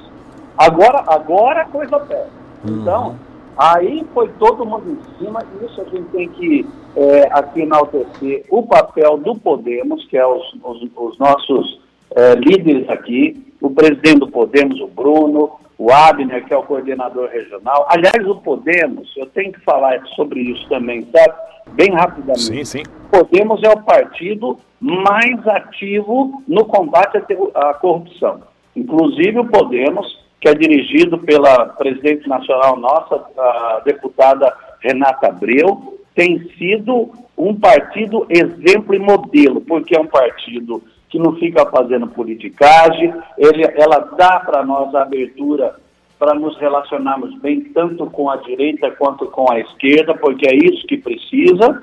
Agora, 0.58 1.04
agora 1.08 1.62
a 1.62 1.66
coisa 1.66 2.00
pega. 2.02 2.28
Uhum. 2.68 2.82
Então, 2.82 3.16
aí 3.58 4.06
foi 4.14 4.28
todo 4.38 4.66
mundo 4.66 4.92
em 4.92 5.18
cima, 5.18 5.40
e 5.42 5.66
isso 5.66 5.82
a 5.82 5.86
gente 5.86 6.10
tem 6.10 6.30
que 6.30 6.68
é, 6.96 7.30
aqui 7.32 7.62
enaltecer 7.62 8.46
o 8.50 8.64
papel 8.64 9.18
do 9.18 9.36
Podemos, 9.36 10.06
que 10.08 10.18
é 10.18 10.28
os, 10.28 10.54
os, 10.62 10.90
os 10.96 11.18
nossos 11.18 11.80
é, 12.16 12.36
líderes 12.36 12.90
aqui, 12.90 13.54
o 13.62 13.70
presidente 13.70 14.20
do 14.20 14.30
Podemos, 14.30 14.80
o 14.82 14.88
Bruno, 14.88 15.52
o 15.78 15.92
Abner, 15.94 16.46
que 16.46 16.54
é 16.54 16.58
o 16.58 16.64
coordenador 16.64 17.30
regional. 17.30 17.88
Aliás, 17.90 18.28
o 18.28 18.36
Podemos, 18.36 19.10
eu 19.16 19.26
tenho 19.28 19.54
que 19.54 19.62
falar 19.62 20.06
sobre 20.16 20.42
isso 20.42 20.68
também, 20.68 21.08
sabe? 21.16 21.34
Bem 21.72 21.94
rapidamente. 21.94 22.42
Sim, 22.42 22.66
sim. 22.66 22.84
Podemos 23.10 23.64
é 23.64 23.70
o 23.70 23.82
partido 23.84 24.58
mais 24.80 25.46
ativo 25.48 26.42
no 26.48 26.66
combate 26.66 27.18
à 27.54 27.74
corrupção. 27.74 28.42
Inclusive 28.76 29.40
o 29.40 29.46
Podemos, 29.46 30.20
que 30.40 30.48
é 30.48 30.54
dirigido 30.54 31.18
pela 31.18 31.66
presidente 31.66 32.28
nacional 32.30 32.78
nossa, 32.78 33.16
a 33.38 33.82
deputada 33.84 34.56
Renata 34.80 35.28
Abreu, 35.28 36.00
tem 36.16 36.40
sido 36.58 37.12
um 37.38 37.56
partido 37.56 38.26
exemplo 38.30 38.94
e 38.94 39.00
modelo, 39.00 39.62
porque 39.62 39.96
é 39.96 40.00
um 40.00 40.08
partido 40.08 40.82
que 41.10 41.18
não 41.18 41.36
fica 41.36 41.66
fazendo 41.66 42.08
politicagem, 42.08 43.14
ele, 43.38 43.64
ela 43.76 44.00
dá 44.18 44.40
para 44.40 44.64
nós 44.64 44.94
a 44.94 45.02
abertura 45.02 45.76
para 46.20 46.36
nos 46.36 46.58
relacionarmos 46.58 47.34
bem 47.40 47.62
tanto 47.74 48.06
com 48.08 48.30
a 48.30 48.36
direita 48.36 48.92
quanto 48.92 49.26
com 49.28 49.52
a 49.52 49.60
esquerda, 49.60 50.14
porque 50.14 50.48
é 50.48 50.54
isso 50.54 50.86
que 50.86 50.98
precisa, 50.98 51.82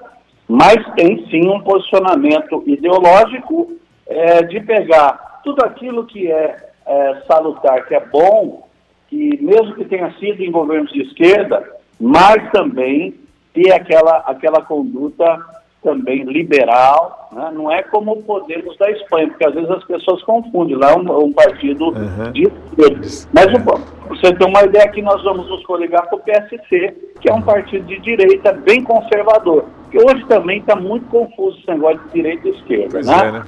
mas 0.48 0.76
tem 0.94 1.26
sim 1.28 1.48
um 1.48 1.60
posicionamento 1.60 2.62
ideológico 2.66 3.72
é, 4.06 4.42
de 4.42 4.60
pegar 4.60 5.40
tudo 5.42 5.64
aquilo 5.64 6.06
que 6.06 6.30
é, 6.30 6.70
é 6.86 7.22
salutar, 7.26 7.86
que 7.86 7.94
é 7.94 8.00
bom, 8.00 8.68
que 9.08 9.38
mesmo 9.42 9.74
que 9.74 9.84
tenha 9.84 10.12
sido 10.18 10.42
em 10.42 10.50
governos 10.50 10.92
de 10.92 11.02
esquerda, 11.02 11.64
mas 12.00 12.50
também 12.50 13.14
ter 13.52 13.72
aquela, 13.72 14.18
aquela 14.18 14.62
conduta 14.62 15.44
também 15.86 16.24
liberal, 16.24 17.28
né? 17.30 17.48
não 17.54 17.70
é 17.70 17.80
como 17.84 18.14
o 18.14 18.22
Podemos 18.24 18.76
da 18.76 18.90
Espanha, 18.90 19.28
porque 19.28 19.46
às 19.46 19.54
vezes 19.54 19.70
as 19.70 19.84
pessoas 19.84 20.20
confundem, 20.24 20.74
lá 20.74 20.90
é 20.90 20.96
um, 20.96 21.26
um 21.26 21.32
partido 21.32 21.90
uhum. 21.90 22.32
de 22.32 22.42
esquerda. 22.42 23.06
Mas 23.32 23.46
o, 23.54 24.08
você 24.08 24.34
tem 24.34 24.48
uma 24.48 24.64
ideia 24.64 24.88
que 24.88 25.00
nós 25.00 25.22
vamos 25.22 25.48
nos 25.48 25.64
coligar 25.64 26.08
com 26.08 26.16
o 26.16 26.18
PSC, 26.18 26.92
que 27.20 27.30
é 27.30 27.32
um 27.32 27.40
partido 27.40 27.86
de 27.86 28.00
direita 28.00 28.52
bem 28.52 28.82
conservador, 28.82 29.66
que 29.88 29.98
hoje 29.98 30.26
também 30.26 30.58
está 30.58 30.74
muito 30.74 31.06
confuso 31.06 31.56
esse 31.60 31.68
negócio 31.68 32.00
de 32.06 32.14
direita 32.14 32.48
e 32.48 32.50
esquerda. 32.50 33.00
Né? 33.02 33.28
É, 33.28 33.30
né? 33.30 33.44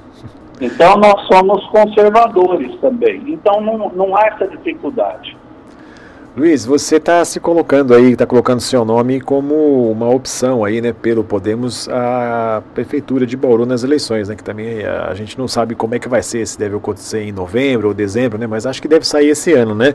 Então 0.61 0.95
nós 0.95 1.27
somos 1.27 1.65
conservadores 1.67 2.73
também, 2.79 3.21
então 3.27 3.59
não, 3.59 3.89
não 3.89 4.15
há 4.15 4.27
essa 4.27 4.47
dificuldade. 4.47 5.35
Luiz, 6.39 6.63
você 6.63 6.95
está 6.95 7.25
se 7.25 7.37
colocando 7.37 7.93
aí, 7.93 8.13
está 8.13 8.25
colocando 8.25 8.61
seu 8.61 8.85
nome 8.85 9.19
como 9.19 9.91
uma 9.91 10.07
opção 10.07 10.63
aí, 10.63 10.79
né, 10.79 10.93
pelo 10.93 11.21
Podemos, 11.21 11.89
a 11.89 12.63
prefeitura 12.73 13.25
de 13.25 13.35
Bauru 13.35 13.65
nas 13.65 13.83
eleições, 13.83 14.29
né, 14.29 14.37
que 14.37 14.43
também 14.43 14.85
a, 14.85 15.13
gente 15.13 15.37
não 15.37 15.49
sabe 15.49 15.75
como 15.75 15.95
é 15.95 15.99
que 15.99 16.07
vai 16.07 16.23
ser, 16.23 16.47
se 16.47 16.57
deve 16.57 16.77
acontecer 16.77 17.23
em 17.23 17.33
novembro 17.33 17.89
ou 17.89 17.93
dezembro, 17.93 18.37
né, 18.37 18.47
mas 18.47 18.65
acho 18.65 18.81
que 18.81 18.87
deve 18.87 19.05
sair 19.05 19.27
esse 19.27 19.51
ano, 19.51 19.75
né. 19.75 19.93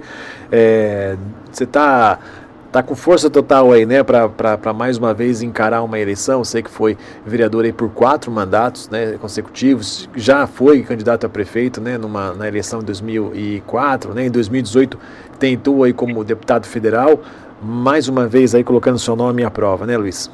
É, 0.52 1.16
você 1.50 1.64
está 1.64 2.18
tá 2.74 2.82
com 2.82 2.96
força 2.96 3.30
total 3.30 3.70
aí, 3.70 3.86
né, 3.86 4.02
para 4.02 4.72
mais 4.72 4.98
uma 4.98 5.14
vez 5.14 5.42
encarar 5.42 5.80
uma 5.84 5.96
eleição. 5.96 6.42
Sei 6.42 6.60
que 6.60 6.68
foi 6.68 6.98
vereador 7.24 7.64
aí 7.64 7.72
por 7.72 7.88
quatro 7.88 8.32
mandatos, 8.32 8.90
né, 8.90 9.12
consecutivos. 9.12 10.10
Já 10.16 10.44
foi 10.48 10.82
candidato 10.82 11.24
a 11.24 11.28
prefeito, 11.28 11.80
né, 11.80 11.96
numa 11.96 12.34
na 12.34 12.48
eleição 12.48 12.80
de 12.80 12.86
2004, 12.86 14.12
né, 14.12 14.26
em 14.26 14.30
2018 14.30 14.98
tentou 15.38 15.84
aí 15.84 15.92
como 15.92 16.24
deputado 16.24 16.66
federal. 16.66 17.20
Mais 17.62 18.08
uma 18.08 18.26
vez 18.26 18.56
aí 18.56 18.64
colocando 18.64 18.98
seu 18.98 19.14
nome 19.14 19.44
à 19.44 19.50
prova, 19.52 19.86
né, 19.86 19.96
Luiz? 19.96 20.28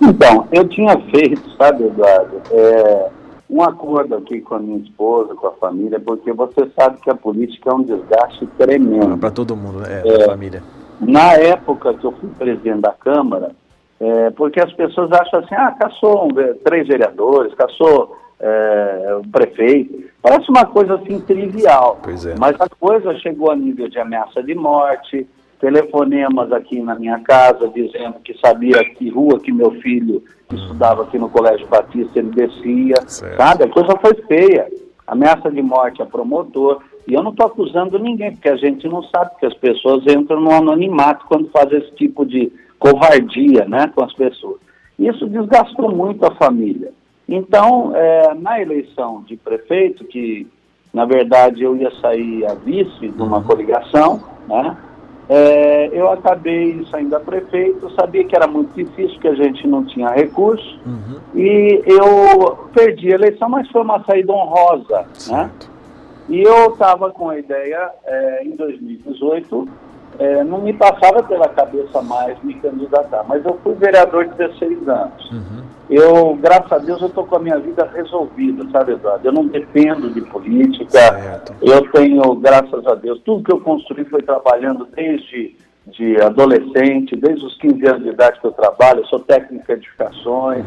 Então, 0.00 0.48
eu 0.50 0.66
tinha 0.66 0.98
feito, 1.10 1.42
sabe, 1.58 1.84
Eduardo, 1.84 2.40
é, 2.52 3.08
um 3.50 3.62
acordo 3.62 4.14
aqui 4.14 4.40
com 4.40 4.54
a 4.54 4.58
minha 4.58 4.78
esposa, 4.78 5.34
com 5.34 5.46
a 5.46 5.52
família, 5.52 6.00
porque 6.00 6.32
você 6.32 6.70
sabe 6.74 6.98
que 7.02 7.10
a 7.10 7.14
política 7.14 7.68
é 7.68 7.74
um 7.74 7.82
desgaste 7.82 8.46
tremendo. 8.56 9.12
Ah, 9.12 9.18
para 9.18 9.30
todo 9.30 9.54
mundo, 9.54 9.80
né? 9.80 10.00
É, 10.02 10.22
é, 10.22 10.24
família. 10.24 10.62
Na 11.00 11.32
época 11.34 11.94
que 11.94 12.04
eu 12.04 12.12
fui 12.12 12.28
presidente 12.30 12.80
da 12.80 12.92
Câmara, 12.92 13.52
é, 14.00 14.30
porque 14.30 14.60
as 14.60 14.72
pessoas 14.72 15.10
acham 15.12 15.40
assim, 15.40 15.54
ah, 15.54 15.74
caçou 15.78 16.26
um, 16.26 16.54
três 16.64 16.86
vereadores, 16.88 17.54
caçou 17.54 18.16
é, 18.40 19.18
o 19.22 19.28
prefeito. 19.28 20.04
Parece 20.22 20.48
uma 20.50 20.64
coisa 20.64 20.94
assim 20.94 21.20
trivial. 21.20 22.00
É. 22.06 22.34
Mas 22.38 22.58
a 22.60 22.68
coisa 22.68 23.14
chegou 23.18 23.50
a 23.50 23.56
nível 23.56 23.88
de 23.88 23.98
ameaça 23.98 24.42
de 24.42 24.54
morte, 24.54 25.26
telefonemas 25.60 26.50
aqui 26.52 26.80
na 26.80 26.94
minha 26.94 27.20
casa 27.20 27.68
dizendo 27.68 28.14
que 28.24 28.34
sabia 28.38 28.82
que 28.96 29.10
rua 29.10 29.38
que 29.38 29.52
meu 29.52 29.72
filho 29.82 30.22
hum. 30.50 30.56
estudava 30.56 31.02
aqui 31.02 31.18
no 31.18 31.28
Colégio 31.28 31.66
Batista 31.68 32.18
ele 32.18 32.30
descia, 32.30 32.96
certo. 33.06 33.36
sabe? 33.36 33.64
A 33.64 33.68
coisa 33.68 33.94
foi 34.00 34.14
feia. 34.26 34.66
Ameaça 35.06 35.50
de 35.50 35.60
morte 35.60 36.00
a 36.00 36.06
promotor. 36.06 36.82
E 37.06 37.14
eu 37.14 37.22
não 37.22 37.30
estou 37.30 37.46
acusando 37.46 37.98
ninguém, 37.98 38.32
porque 38.32 38.48
a 38.48 38.56
gente 38.56 38.86
não 38.88 39.02
sabe 39.04 39.30
que 39.38 39.46
as 39.46 39.54
pessoas 39.54 40.04
entram 40.06 40.40
no 40.40 40.52
anonimato 40.52 41.26
quando 41.26 41.50
fazem 41.50 41.78
esse 41.78 41.92
tipo 41.96 42.24
de 42.24 42.52
covardia 42.78 43.64
né, 43.66 43.90
com 43.94 44.04
as 44.04 44.12
pessoas. 44.12 44.58
Isso 44.98 45.26
desgastou 45.26 45.90
muito 45.90 46.24
a 46.24 46.34
família. 46.34 46.92
Então, 47.28 47.92
é, 47.94 48.34
na 48.34 48.60
eleição 48.60 49.22
de 49.22 49.36
prefeito, 49.36 50.04
que 50.04 50.46
na 50.92 51.04
verdade 51.04 51.62
eu 51.62 51.76
ia 51.76 51.90
sair 52.00 52.44
a 52.44 52.54
vice 52.54 53.08
de 53.08 53.22
uma 53.22 53.38
uhum. 53.38 53.44
coligação, 53.44 54.20
né, 54.48 54.76
é, 55.28 55.88
eu 55.92 56.10
acabei 56.10 56.84
saindo 56.90 57.14
a 57.14 57.20
prefeito, 57.20 57.88
sabia 57.94 58.24
que 58.24 58.34
era 58.34 58.48
muito 58.48 58.74
difícil, 58.74 59.20
que 59.20 59.28
a 59.28 59.34
gente 59.36 59.64
não 59.64 59.84
tinha 59.84 60.08
recurso, 60.10 60.80
uhum. 60.84 61.20
e 61.36 61.80
eu 61.86 62.68
perdi 62.74 63.12
a 63.12 63.14
eleição, 63.14 63.48
mas 63.48 63.68
foi 63.70 63.82
uma 63.82 64.02
saída 64.02 64.32
honrosa, 64.32 64.98
né? 64.98 65.06
certo. 65.14 65.68
né? 65.68 65.69
E 66.30 66.42
eu 66.42 66.72
estava 66.72 67.10
com 67.10 67.28
a 67.28 67.38
ideia, 67.38 67.90
é, 68.06 68.44
em 68.44 68.54
2018, 68.54 69.68
é, 70.18 70.44
não 70.44 70.60
me 70.60 70.72
passava 70.72 71.22
pela 71.24 71.48
cabeça 71.48 72.00
mais 72.02 72.40
me 72.44 72.54
candidatar, 72.54 73.24
mas 73.26 73.44
eu 73.44 73.58
fui 73.64 73.74
vereador 73.74 74.28
de 74.28 74.34
16 74.36 74.88
anos. 74.88 75.30
Uhum. 75.32 75.64
Eu, 75.90 76.36
graças 76.36 76.70
a 76.70 76.78
Deus, 76.78 77.00
eu 77.00 77.08
estou 77.08 77.26
com 77.26 77.34
a 77.34 77.40
minha 77.40 77.58
vida 77.58 77.84
resolvida, 77.92 78.64
sabe, 78.70 78.92
Eduardo? 78.92 79.26
Eu 79.26 79.32
não 79.32 79.48
dependo 79.48 80.08
de 80.10 80.20
política, 80.20 80.88
certo. 80.88 81.52
eu 81.60 81.90
tenho, 81.90 82.34
graças 82.36 82.86
a 82.86 82.94
Deus, 82.94 83.20
tudo 83.24 83.42
que 83.42 83.52
eu 83.52 83.60
construí 83.60 84.04
foi 84.04 84.22
trabalhando 84.22 84.86
desde 84.94 85.56
de 85.86 86.20
adolescente, 86.20 87.16
desde 87.16 87.44
os 87.44 87.56
15 87.56 87.86
anos 87.88 88.02
de 88.04 88.10
idade 88.10 88.38
que 88.38 88.46
eu 88.46 88.52
trabalho, 88.52 89.00
eu 89.00 89.06
sou 89.06 89.18
técnico 89.18 89.66
de 89.66 89.72
edificações, 89.72 90.64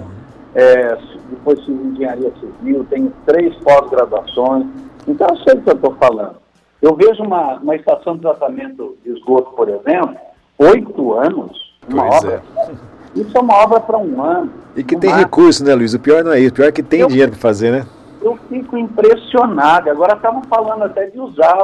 é, 0.54 0.98
depois 1.30 1.64
fiz 1.64 1.70
engenharia 1.70 2.32
civil, 2.40 2.86
tenho 2.90 3.14
três 3.26 3.56
pós-graduações, 3.58 4.66
então 5.08 5.28
eu 5.30 5.38
sei 5.38 5.54
o 5.56 5.62
que 5.62 5.70
eu 5.70 5.76
estou 5.76 5.96
falando. 5.96 6.36
Eu 6.82 6.96
vejo 6.96 7.24
uma, 7.24 7.56
uma 7.56 7.76
estação 7.76 8.16
de 8.16 8.22
tratamento 8.22 8.98
de 9.04 9.12
esgoto, 9.12 9.52
por 9.52 9.70
exemplo, 9.70 10.18
oito 10.58 11.14
anos, 11.14 11.76
uma 11.90 12.08
pois 12.10 12.24
obra. 12.26 12.44
É. 12.58 13.20
Isso 13.20 13.38
é 13.38 13.40
uma 13.40 13.56
obra 13.64 13.80
para 13.80 13.98
um 13.98 14.22
ano. 14.22 14.52
E 14.76 14.84
que 14.84 14.98
tem 14.98 15.10
mar. 15.10 15.20
recurso, 15.20 15.64
né, 15.64 15.74
Luiz? 15.74 15.94
O 15.94 16.00
pior 16.00 16.24
não 16.24 16.34
é 16.34 16.40
isso, 16.40 16.50
o 16.50 16.56
pior 16.56 16.68
é 16.68 16.72
que 16.72 16.84
tem 16.84 17.02
eu, 17.02 17.08
dinheiro 17.08 17.32
para 17.32 17.40
fazer, 17.40 17.72
né? 17.72 17.86
Eu 18.22 18.38
fico 18.50 18.78
impressionado. 18.78 19.90
Agora 19.90 20.16
estavam 20.16 20.42
falando 20.44 20.84
até 20.84 21.06
de 21.08 21.20
usar 21.20 21.58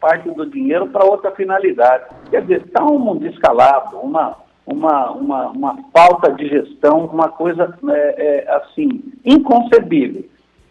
parte 0.00 0.28
do 0.30 0.44
dinheiro 0.46 0.86
para 0.88 1.04
outra 1.04 1.30
finalidade. 1.30 2.04
Quer 2.30 2.42
dizer, 2.42 2.64
está 2.66 2.84
um 2.84 3.16
descalabro, 3.16 3.98
uma, 3.98 4.36
uma, 4.66 5.10
uma, 5.12 5.48
uma 5.48 5.78
falta 5.92 6.32
de 6.32 6.48
gestão, 6.48 7.06
uma 7.06 7.28
coisa 7.28 7.74
é, 7.88 8.44
é, 8.46 8.56
assim, 8.56 9.02
inconcebível. 9.24 10.24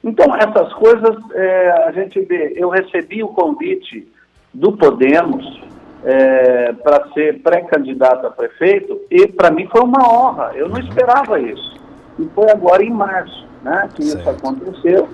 Então, 0.03 0.35
essas 0.35 0.73
coisas 0.73 1.15
é, 1.33 1.71
a 1.87 1.91
gente 1.91 2.19
vê. 2.21 2.53
Eu 2.55 2.69
recebi 2.69 3.21
o 3.21 3.29
convite 3.29 4.07
do 4.53 4.71
Podemos 4.71 5.61
é, 6.03 6.73
para 6.73 7.09
ser 7.13 7.41
pré-candidato 7.41 8.27
a 8.27 8.31
prefeito 8.31 8.99
e 9.11 9.27
para 9.27 9.51
mim 9.51 9.67
foi 9.67 9.81
uma 9.81 10.07
honra. 10.07 10.51
Eu 10.55 10.69
não 10.69 10.77
uhum. 10.77 10.87
esperava 10.87 11.39
isso. 11.39 11.79
E 12.17 12.25
foi 12.33 12.49
agora 12.49 12.83
em 12.83 12.91
março 12.91 13.45
né, 13.61 13.89
que 13.93 14.03
certo. 14.03 14.19
isso 14.19 14.29
aconteceu. 14.29 15.09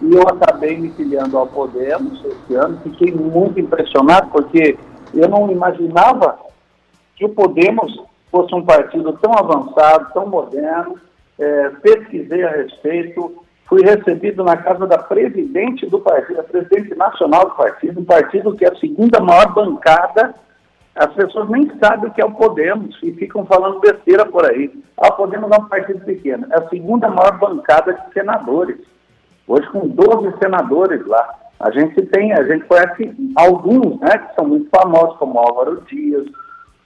E 0.00 0.14
eu 0.14 0.22
acabei 0.22 0.76
me 0.76 0.90
filiando 0.90 1.36
ao 1.36 1.46
Podemos 1.46 2.24
esse 2.24 2.54
ano. 2.54 2.80
Fiquei 2.82 3.12
muito 3.12 3.58
impressionado 3.58 4.30
porque 4.30 4.76
eu 5.14 5.28
não 5.28 5.50
imaginava 5.50 6.38
que 7.16 7.24
o 7.24 7.28
Podemos 7.28 8.00
fosse 8.30 8.54
um 8.54 8.64
partido 8.64 9.12
tão 9.14 9.32
avançado, 9.32 10.12
tão 10.12 10.26
moderno. 10.26 10.96
É, 11.38 11.70
pesquisei 11.82 12.44
a 12.44 12.50
respeito 12.50 13.44
fui 13.68 13.82
recebido 13.82 14.42
na 14.42 14.56
casa 14.56 14.86
da 14.86 14.98
presidente 14.98 15.86
do 15.86 16.00
partido, 16.00 16.40
a 16.40 16.44
presidente 16.44 16.94
nacional 16.94 17.50
do 17.50 17.54
partido, 17.54 18.00
um 18.00 18.04
partido 18.04 18.56
que 18.56 18.64
é 18.64 18.68
a 18.68 18.76
segunda 18.76 19.20
maior 19.20 19.52
bancada. 19.52 20.34
As 20.96 21.12
pessoas 21.14 21.48
nem 21.50 21.70
sabem 21.78 22.10
o 22.10 22.12
que 22.12 22.20
é 22.20 22.24
o 22.24 22.32
Podemos 22.32 22.98
e 23.02 23.12
ficam 23.12 23.44
falando 23.44 23.78
besteira 23.78 24.24
por 24.24 24.44
aí. 24.50 24.72
Ah, 24.96 25.08
o 25.08 25.16
Podemos 25.16 25.50
é 25.52 25.56
um 25.56 25.66
partido 25.66 26.04
pequeno. 26.04 26.46
É 26.50 26.58
a 26.58 26.68
segunda 26.68 27.08
maior 27.08 27.38
bancada 27.38 27.92
de 27.92 28.12
senadores. 28.12 28.78
Hoje 29.46 29.68
com 29.68 29.86
12 29.86 30.38
senadores 30.38 31.06
lá. 31.06 31.34
A 31.60 31.70
gente 31.70 32.02
tem, 32.06 32.32
a 32.32 32.42
gente 32.44 32.64
conhece 32.64 33.32
alguns, 33.36 34.00
né, 34.00 34.18
que 34.18 34.34
são 34.34 34.46
muito 34.46 34.68
famosos, 34.70 35.16
como 35.18 35.38
Álvaro 35.38 35.82
Dias. 35.88 36.26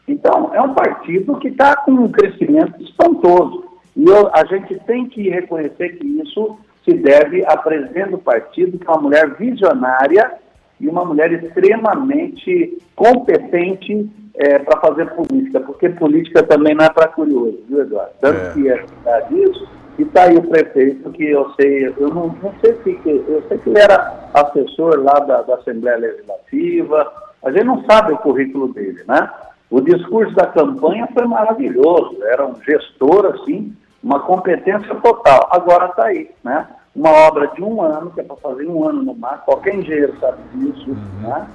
Então, 0.09 0.51
é 0.55 0.61
um 0.61 0.75
partido 0.75 1.38
que 1.38 1.49
está 1.49 1.77
com 1.77 1.92
um 1.92 2.11
crescimento 2.11 2.83
espantoso. 2.83 3.64
E 3.95 4.05
eu, 4.05 4.31
a 4.35 4.45
gente 4.47 4.79
tem 4.81 5.07
que 5.07 5.29
reconhecer 5.29 5.90
que 5.90 6.07
isso 6.07 6.59
se 6.85 6.95
deve 6.95 7.45
à 7.47 7.57
presidente 7.57 8.11
do 8.11 8.18
partido, 8.18 8.79
que 8.79 8.87
é 8.87 8.90
uma 8.90 9.03
mulher 9.03 9.35
visionária 9.35 10.33
e 10.81 10.88
uma 10.88 11.05
mulher 11.05 11.33
extremamente 11.33 12.79
competente 12.97 14.11
é, 14.35 14.59
para 14.59 14.81
fazer 14.81 15.07
política, 15.11 15.61
porque 15.61 15.88
política 15.90 16.42
também 16.42 16.75
não 16.75 16.85
é 16.85 16.90
para 16.90 17.09
curioso, 17.09 17.59
viu, 17.68 17.83
Eduardo? 17.83 18.12
Tanto 18.21 18.38
é. 18.38 18.53
que 18.53 18.68
é 18.68 18.77
verdade 18.77 19.42
isso, 19.42 19.68
e 19.99 20.03
está 20.03 20.25
aí 20.25 20.37
o 20.37 20.42
prefeito, 20.42 21.11
que 21.12 21.25
eu 21.25 21.51
sei, 21.61 21.87
eu 21.87 22.09
não, 22.09 22.29
não 22.42 22.53
sei 22.61 22.75
se 22.83 23.01
eu 23.05 23.42
sei 23.49 23.59
que 23.59 23.68
ele 23.68 23.79
era 23.79 24.31
assessor 24.35 25.01
lá 25.01 25.21
da, 25.21 25.42
da 25.42 25.55
Assembleia 25.57 25.99
Legislativa, 25.99 27.12
a 27.45 27.51
gente 27.51 27.64
não 27.64 27.85
sabe 27.85 28.12
o 28.12 28.18
currículo 28.18 28.73
dele, 28.73 29.03
né? 29.07 29.31
O 29.71 29.81
discurso 29.81 30.35
da 30.35 30.47
campanha 30.47 31.09
foi 31.14 31.27
maravilhoso, 31.27 32.18
era 32.25 32.47
um 32.47 32.55
gestor, 32.62 33.27
assim, 33.27 33.75
uma 34.02 34.20
competência 34.20 34.94
total. 34.96 35.48
Agora 35.50 35.86
está 35.86 36.06
aí, 36.06 36.30
né? 36.42 36.66
Uma 36.94 37.10
obra 37.10 37.46
de 37.48 37.62
um 37.62 37.80
ano, 37.80 38.10
que 38.10 38.20
é 38.20 38.24
para 38.24 38.36
fazer 38.36 38.66
um 38.66 38.86
ano 38.86 39.02
no 39.02 39.14
mar, 39.14 39.42
qualquer 39.44 39.74
engenheiro 39.74 40.14
sabe 40.20 40.42
disso, 40.54 40.90
uhum. 40.90 41.28
né? 41.28 41.46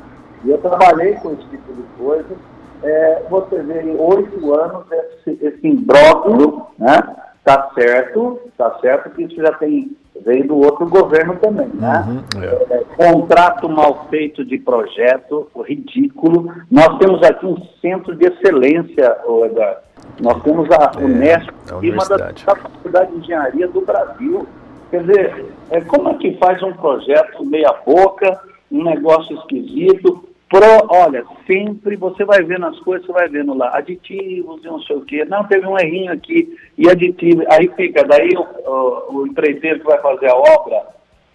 E 0.43 0.49
eu 0.49 0.57
trabalhei 0.59 1.13
com 1.15 1.33
esse 1.33 1.43
tipo 1.49 1.73
de 1.73 1.83
coisa. 1.97 2.35
É, 2.83 3.23
você 3.29 3.61
vê 3.63 3.81
em 3.81 3.95
oito 3.99 4.53
anos 4.53 4.85
esse, 4.91 5.45
esse 5.45 5.67
imbróglio, 5.67 6.67
né? 6.77 6.97
Tá 7.43 7.69
certo, 7.73 8.39
tá 8.57 8.77
certo 8.79 9.09
que 9.11 9.23
isso 9.23 9.35
já 9.37 9.51
tem 9.53 9.95
veio 10.25 10.47
do 10.47 10.57
outro 10.57 10.87
governo 10.89 11.35
também, 11.35 11.69
né? 11.73 12.05
Uhum, 12.07 12.43
é. 12.43 12.73
É, 12.73 12.83
contrato 13.11 13.69
mal 13.69 14.07
feito 14.09 14.43
de 14.43 14.57
projeto, 14.57 15.47
ridículo. 15.65 16.51
Nós 16.71 16.97
temos 16.97 17.21
aqui 17.23 17.45
um 17.45 17.57
centro 17.81 18.15
de 18.15 18.25
excelência, 18.25 19.17
Eduardo 19.45 19.86
Nós 20.19 20.41
temos 20.43 20.67
a 20.71 20.91
é, 20.99 21.03
Unesp, 21.03 21.49
é, 21.69 21.73
uma 21.73 22.05
das 22.05 22.41
faculdades 22.41 23.13
de 23.13 23.19
engenharia 23.19 23.67
do 23.67 23.81
Brasil. 23.81 24.47
Quer 24.89 25.03
dizer, 25.03 25.45
é, 25.69 25.81
como 25.81 26.09
é 26.09 26.13
que 26.15 26.37
faz 26.37 26.61
um 26.63 26.73
projeto 26.73 27.45
meia 27.45 27.73
boca, 27.85 28.39
um 28.71 28.83
negócio 28.83 29.37
esquisito, 29.37 30.27
Pro, 30.49 30.87
olha, 30.89 31.25
sempre 31.45 31.97
você 31.97 32.23
vai 32.23 32.41
vendo 32.41 32.67
as 32.67 32.79
coisas, 32.79 33.05
você 33.05 33.11
vai 33.11 33.27
vendo 33.27 33.53
lá, 33.53 33.77
aditivos 33.77 34.63
e 34.63 34.67
não 34.67 34.79
sei 34.81 34.95
o 34.95 35.01
quê. 35.01 35.25
Não, 35.25 35.43
teve 35.43 35.67
um 35.67 35.77
errinho 35.77 36.13
aqui 36.13 36.57
e 36.77 36.89
aditivo. 36.89 37.43
Aí 37.51 37.67
fica, 37.75 38.05
daí 38.05 38.29
o, 38.29 38.41
o, 38.41 39.17
o 39.17 39.27
empreiteiro 39.27 39.79
que 39.79 39.85
vai 39.85 39.99
fazer 39.99 40.29
a 40.29 40.37
obra, 40.37 40.83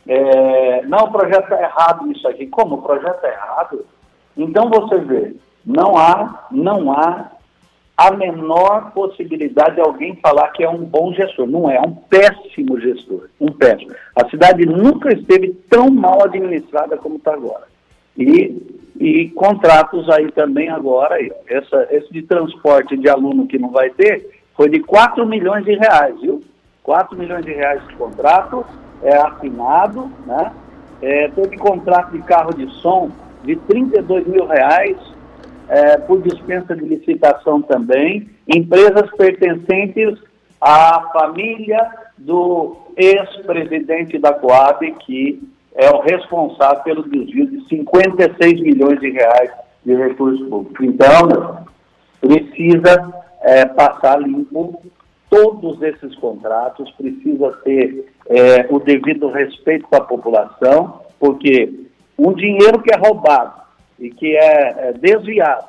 é, 0.08 0.82
não, 0.86 1.04
o 1.04 1.12
projeto 1.12 1.42
está 1.42 1.60
errado 1.60 2.06
nisso 2.06 2.26
aqui. 2.26 2.46
Como? 2.46 2.76
O 2.76 2.82
projeto 2.82 3.16
está 3.16 3.28
errado? 3.28 3.84
Então 4.34 4.70
você 4.70 4.98
vê, 5.00 5.36
não 5.64 5.94
há, 5.94 6.46
não 6.50 6.90
há 6.90 7.32
a 8.08 8.16
menor 8.16 8.92
possibilidade 8.92 9.76
de 9.76 9.80
alguém 9.80 10.16
falar 10.16 10.48
que 10.48 10.62
é 10.62 10.68
um 10.68 10.84
bom 10.84 11.12
gestor. 11.12 11.46
Não 11.46 11.70
é, 11.70 11.76
é 11.76 11.80
um 11.80 11.94
péssimo 11.94 12.80
gestor. 12.80 13.28
Um 13.40 13.52
péssimo. 13.52 13.92
A 14.16 14.28
cidade 14.28 14.64
nunca 14.66 15.12
esteve 15.12 15.54
tão 15.68 15.90
mal 15.90 16.24
administrada 16.24 16.96
como 16.96 17.16
está 17.16 17.34
agora. 17.34 17.66
E 18.16 18.80
e 19.02 19.30
contratos 19.30 20.08
aí 20.10 20.30
também 20.30 20.68
agora, 20.68 21.16
essa, 21.48 21.88
esse 21.90 22.12
de 22.12 22.22
transporte 22.22 22.96
de 22.96 23.08
aluno 23.08 23.46
que 23.46 23.58
não 23.58 23.70
vai 23.70 23.90
ter, 23.90 24.30
foi 24.56 24.68
de 24.68 24.80
4 24.80 25.26
milhões 25.26 25.64
de 25.64 25.74
reais, 25.74 26.20
viu? 26.20 26.40
4 26.82 27.18
milhões 27.18 27.44
de 27.44 27.52
reais 27.52 27.84
de 27.88 27.94
contrato, 27.96 28.64
é 29.02 29.16
assinado, 29.16 30.10
né? 30.26 30.52
É, 31.00 31.28
teve 31.30 31.56
contrato 31.56 32.12
de 32.12 32.22
carro 32.22 32.54
de 32.54 32.70
som 32.74 33.10
de 33.42 33.56
32 33.56 34.24
mil 34.26 34.46
reais, 34.46 34.96
é, 35.68 35.98
por 35.98 36.22
dispensa 36.22 36.74
de 36.74 36.84
licitação 36.84 37.62
também, 37.62 38.28
empresas 38.48 39.10
pertencentes 39.16 40.18
à 40.60 41.10
família 41.12 41.90
do 42.18 42.76
ex-presidente 42.96 44.18
da 44.18 44.32
Coab, 44.32 44.90
que 45.06 45.42
é 45.74 45.90
o 45.90 46.00
responsável 46.00 46.82
pelo 46.82 47.02
desvio 47.08 47.46
de 47.46 47.66
56 47.68 48.60
milhões 48.60 49.00
de 49.00 49.10
reais 49.10 49.50
de 49.84 49.94
recursos 49.94 50.46
públicos. 50.48 50.86
Então, 50.86 51.66
precisa 52.20 53.24
é, 53.42 53.64
passar 53.66 54.20
limpo 54.20 54.80
todos 55.30 55.80
esses 55.82 56.14
contratos, 56.16 56.90
precisa 56.92 57.50
ter 57.64 58.12
é, 58.28 58.66
o 58.68 58.78
devido 58.78 59.30
respeito 59.30 59.86
com 59.88 59.96
a 59.96 60.02
população, 60.02 61.00
porque 61.18 61.86
um 62.18 62.34
dinheiro 62.34 62.82
que 62.82 62.94
é 62.94 62.98
roubado 62.98 63.61
e 64.02 64.10
que 64.10 64.36
é, 64.36 64.88
é 64.88 64.92
desviado 64.92 65.64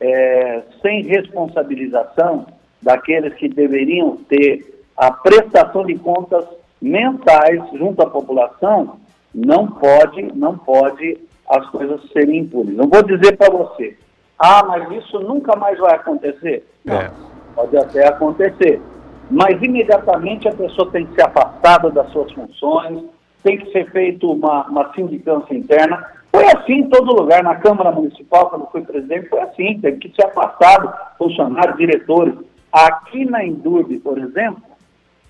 é, 0.00 0.62
sem 0.80 1.02
responsabilização 1.02 2.46
daqueles 2.80 3.34
que 3.34 3.48
deveriam 3.48 4.18
ter 4.28 4.84
a 4.96 5.10
prestação 5.10 5.84
de 5.84 5.98
contas 5.98 6.46
mensais 6.80 7.60
junto 7.74 8.02
à 8.02 8.06
população, 8.08 8.98
não 9.34 9.66
pode, 9.66 10.22
não 10.34 10.56
pode 10.56 11.18
as 11.50 11.68
coisas 11.70 12.00
serem 12.12 12.38
impunes. 12.38 12.76
Não 12.76 12.88
vou 12.88 13.02
dizer 13.02 13.36
para 13.36 13.50
você, 13.50 13.96
ah, 14.38 14.62
mas 14.64 14.88
isso 14.92 15.18
nunca 15.18 15.56
mais 15.56 15.76
vai 15.78 15.96
acontecer. 15.96 16.64
Não, 16.84 16.94
é. 16.94 17.10
pode 17.54 17.76
até 17.76 18.06
acontecer. 18.06 18.80
Mas 19.28 19.60
imediatamente 19.60 20.46
a 20.48 20.54
pessoa 20.54 20.88
tem 20.92 21.04
que 21.04 21.14
ser 21.14 21.26
afastada 21.26 21.90
das 21.90 22.08
suas 22.12 22.30
funções, 22.32 23.02
tem 23.42 23.58
que 23.58 23.72
ser 23.72 23.90
feita 23.90 24.24
uma, 24.26 24.66
uma 24.68 24.92
sindicância 24.94 25.52
interna. 25.52 26.04
Foi 26.36 26.44
assim 26.48 26.80
em 26.80 26.88
todo 26.90 27.16
lugar, 27.16 27.42
na 27.42 27.56
Câmara 27.56 27.90
Municipal, 27.90 28.50
quando 28.50 28.70
fui 28.70 28.82
presidente, 28.82 29.30
foi 29.30 29.40
assim, 29.40 29.80
teve 29.80 29.96
que 29.96 30.14
ser 30.14 30.26
afastado 30.26 30.92
funcionários, 31.16 31.78
diretores. 31.78 32.34
Aqui 32.70 33.24
na 33.24 33.42
Indurbe, 33.42 33.98
por 34.00 34.18
exemplo, 34.18 34.62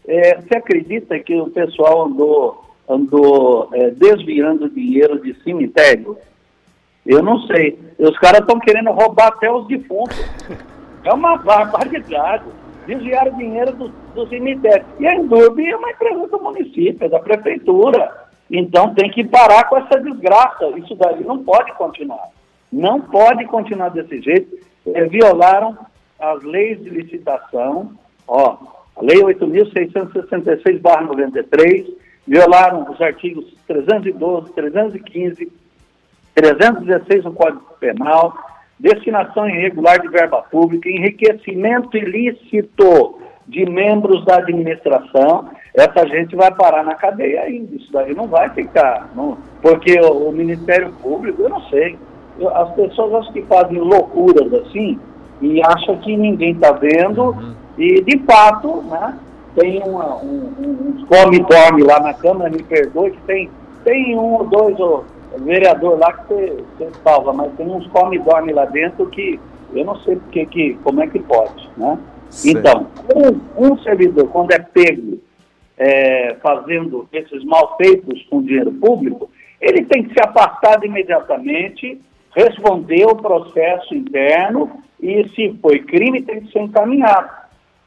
é, 0.08 0.34
você 0.40 0.56
acredita 0.58 1.16
que 1.20 1.40
o 1.40 1.48
pessoal 1.48 2.06
andou 2.06 2.64
andou 2.88 3.68
é, 3.72 3.90
desviando 3.90 4.68
dinheiro 4.68 5.22
de 5.22 5.32
cemitério? 5.44 6.16
Eu 7.06 7.22
não 7.22 7.38
sei. 7.42 7.78
Os 8.00 8.18
caras 8.18 8.40
estão 8.40 8.58
querendo 8.58 8.90
roubar 8.90 9.28
até 9.28 9.48
os 9.48 9.64
defuntos. 9.68 10.18
É 11.04 11.12
uma 11.12 11.36
barbaridade. 11.36 12.46
Desviaram 12.84 13.36
dinheiro 13.36 13.72
do, 13.76 13.88
do 14.12 14.26
cemitério. 14.26 14.84
E 14.98 15.06
a 15.06 15.14
Endurb 15.14 15.64
é 15.64 15.76
uma 15.76 15.90
empresa 15.92 16.26
do 16.26 16.42
município, 16.42 17.06
é 17.06 17.08
da 17.08 17.20
prefeitura. 17.20 18.25
Então 18.50 18.94
tem 18.94 19.10
que 19.10 19.24
parar 19.24 19.64
com 19.64 19.76
essa 19.76 20.00
desgraça. 20.00 20.66
Isso 20.76 20.94
daí 20.94 21.24
não 21.24 21.42
pode 21.42 21.72
continuar. 21.74 22.28
Não 22.72 23.00
pode 23.00 23.44
continuar 23.46 23.88
desse 23.90 24.20
jeito. 24.20 24.56
É, 24.94 25.04
violaram 25.04 25.76
as 26.18 26.42
leis 26.42 26.82
de 26.82 26.90
licitação. 26.90 27.92
Ó, 28.26 28.56
a 28.96 29.02
Lei 29.02 29.18
8.666-93 29.18 31.86
violaram 32.26 32.90
os 32.90 33.00
artigos 33.00 33.54
312, 33.66 34.52
315, 34.52 35.52
316 36.34 37.24
do 37.24 37.32
Código 37.32 37.64
Penal, 37.78 38.36
destinação 38.78 39.48
irregular 39.48 39.98
de 40.00 40.08
verba 40.08 40.42
pública, 40.42 40.88
enriquecimento 40.88 41.96
ilícito 41.96 43.20
de 43.48 43.64
membros 43.64 44.24
da 44.24 44.36
administração, 44.36 45.48
essa 45.74 46.06
gente 46.06 46.34
vai 46.34 46.52
parar 46.52 46.82
na 46.82 46.94
cadeia 46.94 47.42
ainda. 47.42 47.76
Isso 47.76 47.92
daí 47.92 48.14
não 48.14 48.26
vai 48.26 48.50
ficar, 48.50 49.08
não, 49.14 49.38
porque 49.62 49.98
o, 50.00 50.28
o, 50.28 50.32
Ministério 50.32 50.92
Público, 51.02 51.42
eu 51.42 51.48
não 51.48 51.62
sei, 51.68 51.96
eu, 52.38 52.54
as 52.54 52.72
pessoas 52.74 53.14
acho 53.14 53.32
que 53.32 53.42
fazem 53.42 53.78
loucuras 53.78 54.52
assim 54.54 54.98
e 55.40 55.62
acham 55.62 55.96
que 55.98 56.16
ninguém 56.16 56.52
está 56.52 56.72
vendo 56.72 57.24
uhum. 57.24 57.54
e, 57.78 58.02
de 58.02 58.18
fato, 58.20 58.82
né, 58.82 59.18
tem 59.54 59.82
uma, 59.82 60.16
um, 60.16 60.50
uns 60.58 61.04
come-dorme 61.04 61.82
lá 61.82 62.00
na 62.00 62.14
Câmara, 62.14 62.50
me 62.50 62.62
perdoe, 62.62 63.10
que 63.12 63.20
tem, 63.22 63.50
tem 63.84 64.16
um 64.16 64.34
ou 64.34 64.46
dois 64.46 64.78
ó, 64.80 65.04
vereador 65.38 65.98
lá 65.98 66.12
que 66.12 66.26
você, 66.28 66.64
você 66.78 66.90
salva, 67.04 67.32
mas 67.32 67.52
tem 67.56 67.66
uns 67.66 67.86
come-dorme 67.88 68.52
lá 68.52 68.64
dentro 68.64 69.06
que 69.06 69.38
eu 69.74 69.84
não 69.84 69.96
sei 70.00 70.16
porque 70.16 70.46
que, 70.46 70.74
como 70.82 71.02
é 71.02 71.06
que 71.06 71.18
pode, 71.18 71.68
né? 71.76 71.98
Então, 72.44 72.86
um, 73.14 73.72
um, 73.72 73.78
servidor, 73.78 74.28
quando 74.28 74.52
é 74.52 74.58
pego 74.58 75.18
é, 75.78 76.36
fazendo 76.42 77.08
esses 77.12 77.44
malfeitos 77.44 78.22
com 78.30 78.42
dinheiro 78.42 78.72
público, 78.72 79.30
ele 79.60 79.84
tem 79.84 80.04
que 80.04 80.14
ser 80.14 80.28
afastado 80.28 80.84
imediatamente, 80.84 82.00
responder 82.34 83.06
o 83.06 83.16
processo 83.16 83.94
interno 83.94 84.70
e, 85.00 85.28
se 85.30 85.56
foi 85.60 85.80
crime, 85.80 86.22
tem 86.22 86.42
que 86.42 86.52
ser 86.52 86.60
encaminhado. 86.60 87.30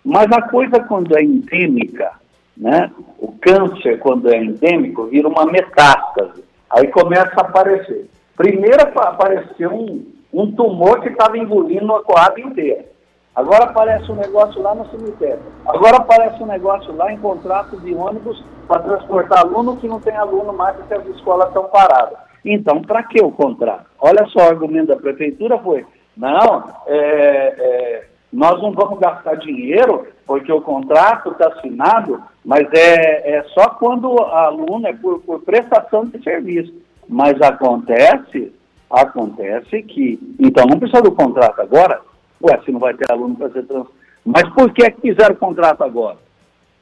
Mas 0.03 0.31
a 0.31 0.41
coisa 0.41 0.79
quando 0.79 1.15
é 1.17 1.23
endêmica, 1.23 2.11
né? 2.57 2.91
O 3.19 3.31
câncer 3.33 3.99
quando 3.99 4.29
é 4.29 4.37
endêmico 4.37 5.05
vira 5.05 5.27
uma 5.27 5.45
metástase. 5.45 6.43
Aí 6.69 6.87
começa 6.87 7.33
a 7.37 7.41
aparecer. 7.41 8.09
Primeiro 8.35 8.81
apareceu 8.81 9.71
um, 9.71 10.05
um 10.33 10.51
tumor 10.51 11.01
que 11.01 11.09
estava 11.09 11.37
engolindo 11.37 11.93
a 11.95 12.03
coab 12.03 12.41
inteira. 12.41 12.85
Agora 13.35 13.65
aparece 13.65 14.11
um 14.11 14.15
negócio 14.15 14.61
lá 14.61 14.75
no 14.75 14.89
cemitério. 14.89 15.41
Agora 15.65 15.97
aparece 15.97 16.41
um 16.41 16.47
negócio 16.47 16.95
lá 16.95 17.11
em 17.11 17.17
contrato 17.17 17.79
de 17.79 17.93
ônibus 17.93 18.43
para 18.67 18.81
transportar 18.81 19.39
aluno 19.39 19.77
que 19.77 19.87
não 19.87 19.99
tem 19.99 20.15
aluno 20.15 20.51
mais 20.51 20.75
porque 20.75 20.93
as 20.93 21.05
escolas 21.07 21.47
estão 21.47 21.65
paradas. 21.65 22.17
Então, 22.43 22.81
para 22.81 23.03
que 23.03 23.21
o 23.21 23.31
contrato? 23.31 23.85
Olha 23.99 24.25
só, 24.27 24.39
o 24.39 24.49
argumento 24.49 24.87
da 24.87 24.95
prefeitura 24.95 25.57
foi, 25.59 25.85
não, 26.15 26.63
é, 26.87 26.97
é, 26.97 28.05
nós 28.31 28.61
não 28.61 28.71
vamos 28.71 28.99
gastar 28.99 29.35
dinheiro, 29.35 30.07
porque 30.25 30.51
o 30.51 30.61
contrato 30.61 31.31
está 31.31 31.47
assinado, 31.47 32.21
mas 32.45 32.67
é, 32.73 33.37
é 33.37 33.43
só 33.53 33.69
quando 33.69 34.11
o 34.11 34.23
aluno 34.23 34.87
é 34.87 34.93
por, 34.93 35.19
por 35.21 35.41
prestação 35.41 36.05
de 36.05 36.21
serviço. 36.23 36.73
Mas 37.07 37.41
acontece, 37.41 38.53
acontece 38.89 39.81
que, 39.81 40.19
então 40.39 40.65
não 40.67 40.77
precisa 40.77 41.01
do 41.01 41.11
contrato 41.11 41.59
agora, 41.59 42.01
ué, 42.41 42.59
se 42.63 42.71
não 42.71 42.79
vai 42.79 42.93
ter 42.93 43.11
aluno 43.11 43.35
para 43.35 43.49
ser 43.49 43.63
trans... 43.65 43.87
Mas 44.25 44.47
por 44.53 44.71
que 44.73 44.83
é 44.83 44.91
que 44.91 45.01
fizeram 45.01 45.35
o 45.35 45.37
contrato 45.37 45.83
agora? 45.83 46.17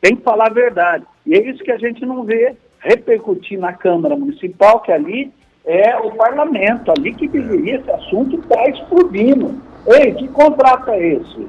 Tem 0.02 0.16
que 0.16 0.24
falar 0.24 0.48
a 0.48 0.54
verdade. 0.54 1.06
E 1.26 1.36
é 1.36 1.50
isso 1.50 1.64
que 1.64 1.72
a 1.72 1.78
gente 1.78 2.06
não 2.06 2.24
vê 2.24 2.56
repercutir 2.80 3.60
na 3.60 3.74
Câmara 3.74 4.16
Municipal, 4.16 4.82
que 4.82 4.92
ali 4.92 5.32
é 5.66 5.98
o 5.98 6.12
parlamento, 6.12 6.92
ali 6.92 7.14
que 7.14 7.28
deveria 7.28 7.78
esse 7.78 7.92
assunto 7.92 8.40
está 8.40 8.70
explodindo. 8.70 9.56
Ei, 9.86 10.14
que 10.14 10.28
contrato 10.28 10.90
é 10.92 11.08
esse? 11.08 11.48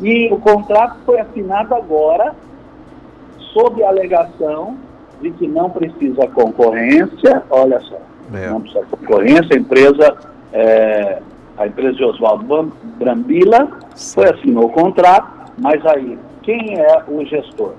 E 0.00 0.32
o 0.32 0.38
contrato 0.38 0.98
foi 1.04 1.18
assinado 1.18 1.74
agora, 1.74 2.34
sob 3.52 3.82
a 3.82 3.88
alegação 3.88 4.76
de 5.20 5.30
que 5.30 5.48
não 5.48 5.70
precisa 5.70 6.26
concorrência, 6.28 7.42
olha 7.48 7.80
só, 7.80 7.98
é. 8.34 8.48
não 8.48 8.60
precisa 8.60 8.84
concorrência, 8.86 9.56
a 9.56 9.58
empresa, 9.58 10.16
é, 10.52 11.22
a 11.58 11.66
empresa 11.66 11.94
de 11.94 12.04
Oswaldo 12.04 12.72
Brambila 12.98 13.68
foi 14.14 14.28
assinou 14.28 14.66
o 14.66 14.70
contrato, 14.70 15.52
mas 15.58 15.84
aí, 15.86 16.18
quem 16.42 16.78
é 16.78 17.02
o 17.08 17.24
gestor? 17.24 17.74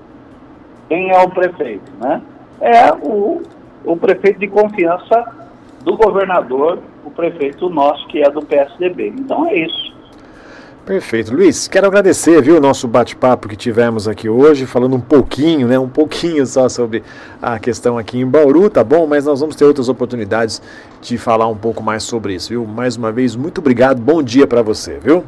Quem 0.88 1.10
é 1.10 1.18
o 1.20 1.30
prefeito? 1.30 1.90
Né? 2.00 2.22
É 2.60 2.92
o, 2.92 3.42
o 3.84 3.96
prefeito 3.96 4.40
de 4.40 4.48
confiança 4.48 5.48
do 5.84 5.96
governador, 5.96 6.80
o 7.04 7.10
prefeito 7.10 7.68
nosso, 7.68 8.06
que 8.08 8.22
é 8.22 8.30
do 8.30 8.44
PSDB. 8.44 9.08
Então 9.16 9.46
é 9.46 9.54
isso. 9.54 9.96
Perfeito. 10.88 11.34
Luiz, 11.34 11.68
quero 11.68 11.86
agradecer, 11.86 12.40
viu, 12.40 12.56
o 12.56 12.60
nosso 12.62 12.88
bate-papo 12.88 13.46
que 13.46 13.56
tivemos 13.56 14.08
aqui 14.08 14.26
hoje, 14.26 14.64
falando 14.64 14.96
um 14.96 15.00
pouquinho, 15.00 15.68
né, 15.68 15.78
um 15.78 15.86
pouquinho 15.86 16.46
só 16.46 16.66
sobre 16.66 17.02
a 17.42 17.58
questão 17.58 17.98
aqui 17.98 18.18
em 18.18 18.26
Bauru, 18.26 18.70
tá 18.70 18.82
bom? 18.82 19.06
Mas 19.06 19.26
nós 19.26 19.38
vamos 19.40 19.54
ter 19.54 19.66
outras 19.66 19.90
oportunidades 19.90 20.62
de 21.02 21.18
falar 21.18 21.46
um 21.46 21.54
pouco 21.54 21.82
mais 21.82 22.04
sobre 22.04 22.32
isso, 22.32 22.48
viu? 22.48 22.64
Mais 22.64 22.96
uma 22.96 23.12
vez, 23.12 23.36
muito 23.36 23.58
obrigado, 23.60 24.00
bom 24.00 24.22
dia 24.22 24.46
para 24.46 24.62
você, 24.62 24.98
viu? 24.98 25.24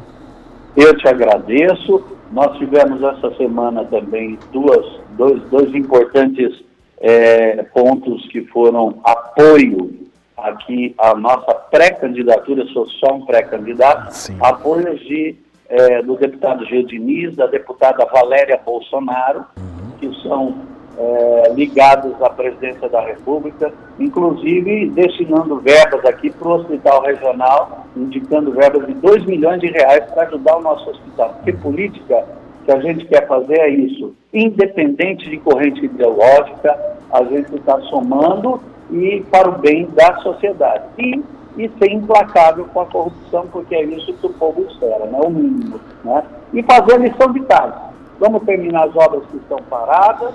Eu 0.75 0.97
te 0.97 1.07
agradeço. 1.07 2.05
Nós 2.31 2.57
tivemos 2.57 3.03
essa 3.03 3.31
semana 3.35 3.85
também 3.85 4.39
duas, 4.51 4.83
dois, 5.11 5.43
dois 5.51 5.75
importantes 5.75 6.59
é, 6.99 7.61
pontos 7.71 8.27
que 8.29 8.41
foram 8.45 8.99
apoio 9.03 9.93
aqui 10.35 10.95
à 10.97 11.13
nossa 11.13 11.53
pré-candidatura, 11.53 12.65
sou 12.73 12.87
só 12.89 13.13
um 13.13 13.27
pré-candidato, 13.27 14.11
apoios 14.41 14.99
de 15.01 15.35
é, 15.71 16.01
do 16.01 16.17
deputado 16.17 16.65
Gil 16.65 16.83
Diniz, 16.85 17.33
da 17.35 17.47
deputada 17.47 18.05
Valéria 18.05 18.59
Bolsonaro, 18.63 19.45
uhum. 19.57 19.91
que 19.99 20.21
são 20.21 20.53
é, 20.97 21.53
ligados 21.53 22.21
à 22.21 22.29
presidência 22.29 22.89
da 22.89 22.99
República, 22.99 23.71
inclusive 23.97 24.89
destinando 24.89 25.61
verbas 25.61 26.03
aqui 26.03 26.29
para 26.29 26.47
o 26.47 26.51
hospital 26.55 27.01
regional, 27.03 27.87
indicando 27.95 28.51
verbas 28.51 28.85
de 28.85 28.93
2 28.95 29.25
milhões 29.25 29.61
de 29.61 29.67
reais 29.67 30.03
para 30.11 30.23
ajudar 30.23 30.57
o 30.57 30.61
nosso 30.61 30.89
hospital. 30.89 31.35
Porque 31.35 31.53
política 31.53 32.25
que 32.65 32.71
a 32.71 32.79
gente 32.81 33.05
quer 33.05 33.25
fazer 33.25 33.57
é 33.57 33.69
isso, 33.69 34.13
independente 34.33 35.29
de 35.29 35.37
corrente 35.37 35.85
ideológica, 35.85 36.77
a 37.11 37.23
gente 37.23 37.55
está 37.55 37.79
somando 37.83 38.61
e 38.91 39.23
para 39.31 39.49
o 39.49 39.57
bem 39.57 39.87
da 39.95 40.17
sociedade. 40.17 40.83
E 40.99 41.23
e 41.57 41.69
ser 41.77 41.91
implacável 41.91 42.65
com 42.65 42.81
a 42.81 42.85
corrupção, 42.85 43.47
porque 43.51 43.75
é 43.75 43.83
isso 43.83 44.13
que 44.13 44.25
o 44.25 44.33
povo 44.33 44.65
espera, 44.69 45.05
né? 45.05 45.19
o 45.21 45.29
mínimo. 45.29 45.79
Né? 46.03 46.23
E 46.53 46.63
fazer 46.63 46.93
a 46.93 46.97
lição 46.97 47.31
de 47.31 47.41
casa. 47.41 47.91
Vamos 48.19 48.43
terminar 48.43 48.87
as 48.87 48.95
obras 48.95 49.23
que 49.29 49.37
estão 49.37 49.57
paradas 49.69 50.33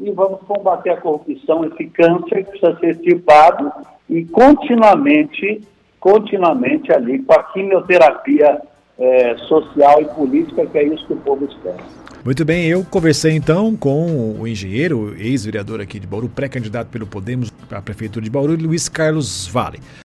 e 0.00 0.10
vamos 0.10 0.40
combater 0.46 0.90
a 0.90 1.00
corrupção, 1.00 1.64
esse 1.64 1.86
câncer 1.86 2.44
que 2.44 2.50
precisa 2.50 2.78
ser 2.78 2.90
extirpado 2.90 3.72
e 4.08 4.24
continuamente, 4.24 5.60
continuamente 6.00 6.92
ali 6.92 7.20
com 7.22 7.32
a 7.32 7.42
quimioterapia 7.44 8.60
é, 8.98 9.36
social 9.48 10.00
e 10.00 10.04
política, 10.06 10.66
que 10.66 10.78
é 10.78 10.84
isso 10.84 11.06
que 11.06 11.12
o 11.12 11.18
povo 11.18 11.44
espera. 11.44 11.78
Muito 12.24 12.44
bem, 12.44 12.66
eu 12.66 12.84
conversei 12.84 13.32
então 13.32 13.76
com 13.76 14.36
o 14.40 14.46
engenheiro, 14.46 15.14
ex-vereador 15.16 15.80
aqui 15.80 16.00
de 16.00 16.06
Bauru, 16.06 16.28
pré-candidato 16.28 16.88
pelo 16.88 17.06
Podemos 17.06 17.52
à 17.70 17.80
Prefeitura 17.80 18.24
de 18.24 18.30
Bauru, 18.30 18.56
Luiz 18.56 18.88
Carlos 18.88 19.46
Vale. 19.46 19.78